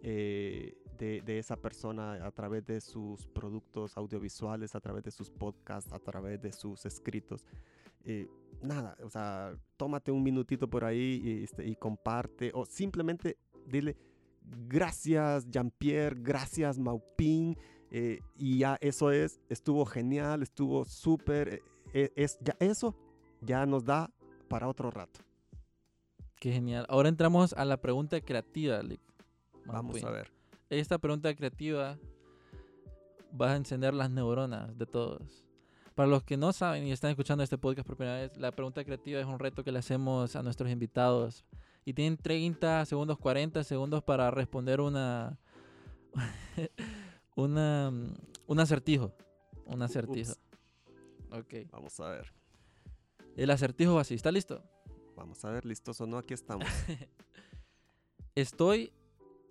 [0.03, 5.31] eh, de, de esa persona a través de sus productos audiovisuales, a través de sus
[5.31, 7.45] podcasts, a través de sus escritos?
[8.05, 8.29] Eh,
[8.63, 13.37] nada, o sea, tómate un minutito por ahí y, este, y comparte, o simplemente
[13.67, 13.97] dile
[14.47, 17.56] gracias Jean-Pierre, gracias Maupin,
[17.90, 21.62] eh, y ya eso es, estuvo genial, estuvo súper, eh,
[21.93, 22.94] eh, es, ya eso
[23.40, 24.10] ya nos da
[24.48, 25.20] para otro rato.
[26.39, 26.86] Qué genial.
[26.89, 29.01] Ahora entramos a la pregunta creativa, Lick.
[29.64, 30.31] Vamos a ver.
[30.68, 31.98] Esta pregunta creativa
[33.40, 35.44] va a encender las neuronas de todos.
[35.94, 38.85] Para los que no saben y están escuchando este podcast por primera vez, la pregunta
[38.85, 41.44] creativa es un reto que le hacemos a nuestros invitados.
[41.87, 45.39] Y tienen 30 segundos, 40 segundos para responder una.
[47.37, 47.91] una
[48.47, 49.15] un acertijo.
[49.67, 50.33] Un acertijo.
[50.33, 50.41] Ups,
[51.31, 51.55] Ok.
[51.71, 52.33] vamos a ver,
[53.37, 54.15] El acertijo va así.
[54.15, 54.63] ¿Está listo?
[55.17, 56.67] vamos a ver, listos o no, aquí estamos.
[58.35, 58.93] Estoy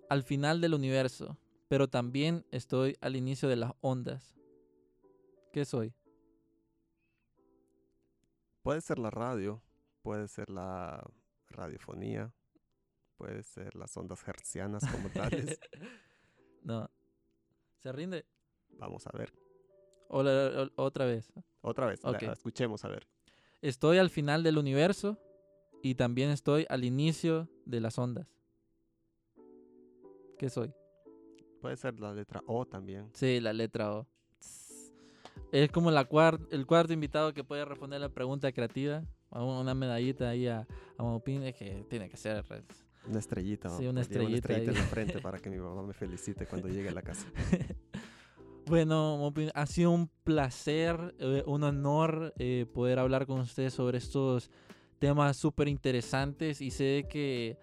[0.08, 1.36] al final del universo,
[1.68, 4.36] pero también estoy al inicio de las ondas.
[5.52, 5.92] ¿Qué soy?
[8.62, 9.60] Puede ser la radio,
[10.02, 11.04] puede ser la
[11.56, 12.32] radiofonía,
[13.16, 15.58] puede ser las ondas hertzianas como tales.
[16.62, 16.90] no.
[17.78, 18.24] ¿Se rinde?
[18.78, 19.32] Vamos a ver.
[20.08, 21.32] O la- o- otra vez.
[21.62, 23.08] Otra vez, la- escuchemos a ver.
[23.62, 25.18] Estoy al final del universo
[25.82, 28.28] y también estoy al inicio de las ondas.
[30.38, 30.72] ¿Qué soy?
[31.60, 33.10] Puede ser la letra O también.
[33.14, 34.06] Sí, la letra O.
[35.52, 36.06] Es como la
[36.50, 39.04] el cuarto invitado que puede responder la pregunta creativa.
[39.30, 40.66] Una medallita ahí a,
[40.96, 42.44] a Maupin, es que tiene que ser.
[42.44, 42.62] pues,
[43.08, 43.68] Una estrellita.
[43.70, 46.68] Sí, una Pues llevo estrellita en la frente para que mi mamá me felicite cuando
[46.68, 47.26] llegue a la casa.
[48.68, 54.50] Bueno, ha sido un placer, eh, un honor eh, poder hablar con ustedes sobre estos
[54.98, 57.58] temas súper interesantes y sé que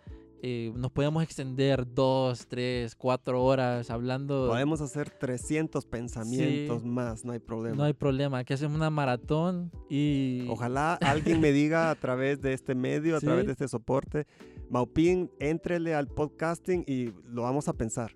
[0.46, 4.48] eh, nos podemos extender dos, tres, cuatro horas hablando.
[4.50, 6.88] Podemos hacer 300 pensamientos Sí.
[6.88, 7.78] más, no hay problema.
[7.78, 10.46] No hay problema, aquí hacemos una maratón y...
[10.50, 14.28] Ojalá alguien me diga a través de este medio, a través de este soporte,
[14.70, 18.12] Maupin, éntrele al podcasting y lo vamos a pensar.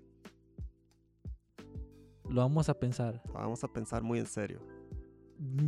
[2.28, 3.22] Lo vamos a pensar.
[3.28, 4.60] Lo vamos a pensar muy en serio.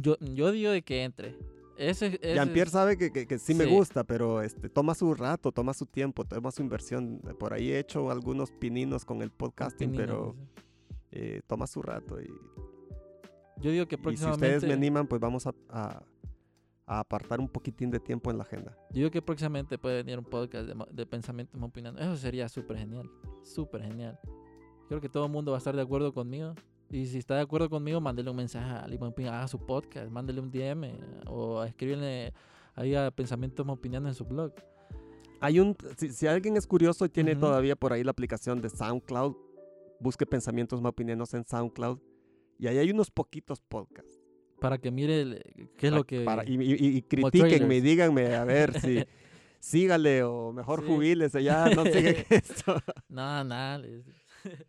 [0.03, 1.39] Yo, yo digo de que entre.
[1.81, 3.71] Ese, ese Jean-Pierre sabe que, que- que sí me Sí.
[3.71, 7.21] gusta, pero este, toma su rato, toma su tiempo, toma su inversión.
[7.39, 10.37] Por ahí he hecho algunos pininos con el podcasting, pero
[11.11, 12.21] eh, toma su rato.
[12.21, 12.29] Y,
[13.61, 14.47] Yo digo que y si próximamente...
[14.57, 16.03] ustedes me animan, pues vamos a, a-
[16.87, 18.77] a apartar un poquitín de tiempo en la agenda.
[18.91, 22.01] Yo digo que próximamente puede venir un podcast de, de pensamientos opinando.
[22.01, 23.09] Eso sería súper genial.
[23.45, 24.19] Súper genial.
[24.89, 26.55] Creo que todo el mundo va a estar de acuerdo conmigo.
[26.91, 30.41] Y si está de acuerdo conmigo, mándele un mensaje a Limón haga su podcast, mándele
[30.41, 30.99] un DM
[31.29, 32.33] o escríbele
[32.75, 34.53] ahí a Pensamientos Opinando en su blog.
[35.41, 38.69] Hay un, si, si alguien es curioso y tiene todavía por ahí la aplicación de
[38.69, 39.37] SoundCloud,
[40.01, 41.99] busque Pensamientos Maupinianos en SoundCloud.
[42.59, 44.19] Y ahí hay unos poquitos podcasts.
[44.61, 46.21] Para que mire el- qué es lo que...
[46.23, 47.03] para- y, y- y
[47.71, 47.83] trailers.
[47.85, 49.05] díganme, a ver si
[49.61, 50.87] sígale o mejor Sí.
[50.89, 52.77] jubílese, ya no sigan esto.
[53.09, 53.79] Nada, nada.
[53.79, 54.05] les-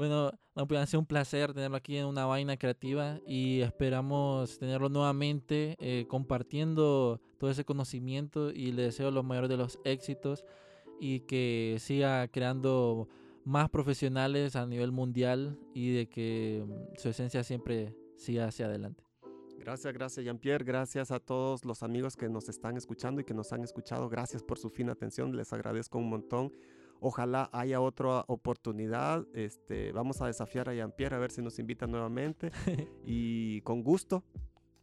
[0.00, 4.88] bueno, no, ha sido un placer tenerlo aquí en una vaina creativa y esperamos tenerlo
[4.88, 10.46] nuevamente eh, compartiendo todo ese conocimiento y le deseo los mayores de los éxitos
[10.98, 13.08] y que siga creando
[13.44, 19.04] más profesionales a nivel mundial y de que mm, su esencia siempre siga hacia adelante.
[19.58, 23.52] Gracias, gracias Jean-Pierre, gracias a todos los amigos que nos están escuchando y que nos
[23.52, 26.52] han escuchado, gracias por su fina atención, les agradezco un montón.
[27.00, 31.86] Ojalá haya otra oportunidad, este, vamos a desafiar a Jean-Pierre a ver si nos invita
[31.86, 32.50] nuevamente
[33.06, 34.22] y con gusto.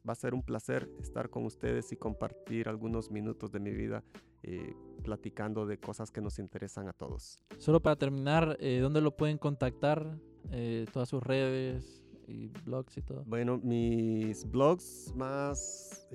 [0.07, 4.03] Va a ser un placer estar con ustedes y compartir algunos minutos de mi vida
[4.41, 4.73] eh,
[5.03, 7.44] platicando de cosas que nos interesan a todos.
[7.57, 10.18] Solo para terminar, eh, ¿dónde lo pueden contactar?
[10.52, 13.26] Eh, todas sus redes y blogs y todo.
[13.26, 16.07] Bueno, mis blogs más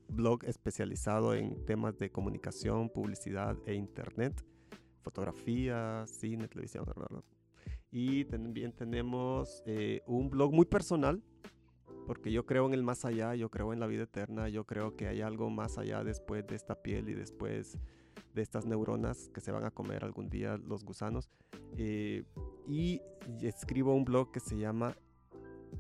[0.08, 4.46] blog especializado en temas de comunicación, publicidad e internet,
[5.02, 6.86] fotografía, cine, televisión.
[7.92, 11.24] Y también tenemos eh, un blog muy personal,
[12.06, 14.96] porque yo creo en el más allá, yo creo en la vida eterna, yo creo
[14.96, 17.80] que hay algo más allá después de esta piel y después
[18.36, 21.32] de estas neuronas que se van a comer algún día los gusanos.
[21.78, 22.26] Eh,
[22.68, 23.02] y
[23.42, 24.96] escribo un blog que se llama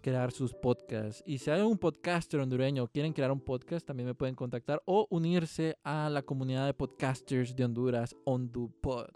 [0.00, 1.22] crear sus podcasts.
[1.26, 5.06] Y si hay un podcaster hondureño quieren crear un podcast, también me pueden contactar o
[5.10, 9.08] unirse a la comunidad de podcasters de Honduras, Hondupod,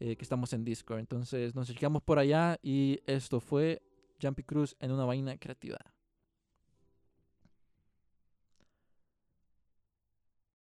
[0.00, 0.98] eh, que estamos en Discord.
[0.98, 3.82] Entonces nos llegamos por allá y esto fue
[4.20, 5.78] Jumpy Cruz en una vaina creativa.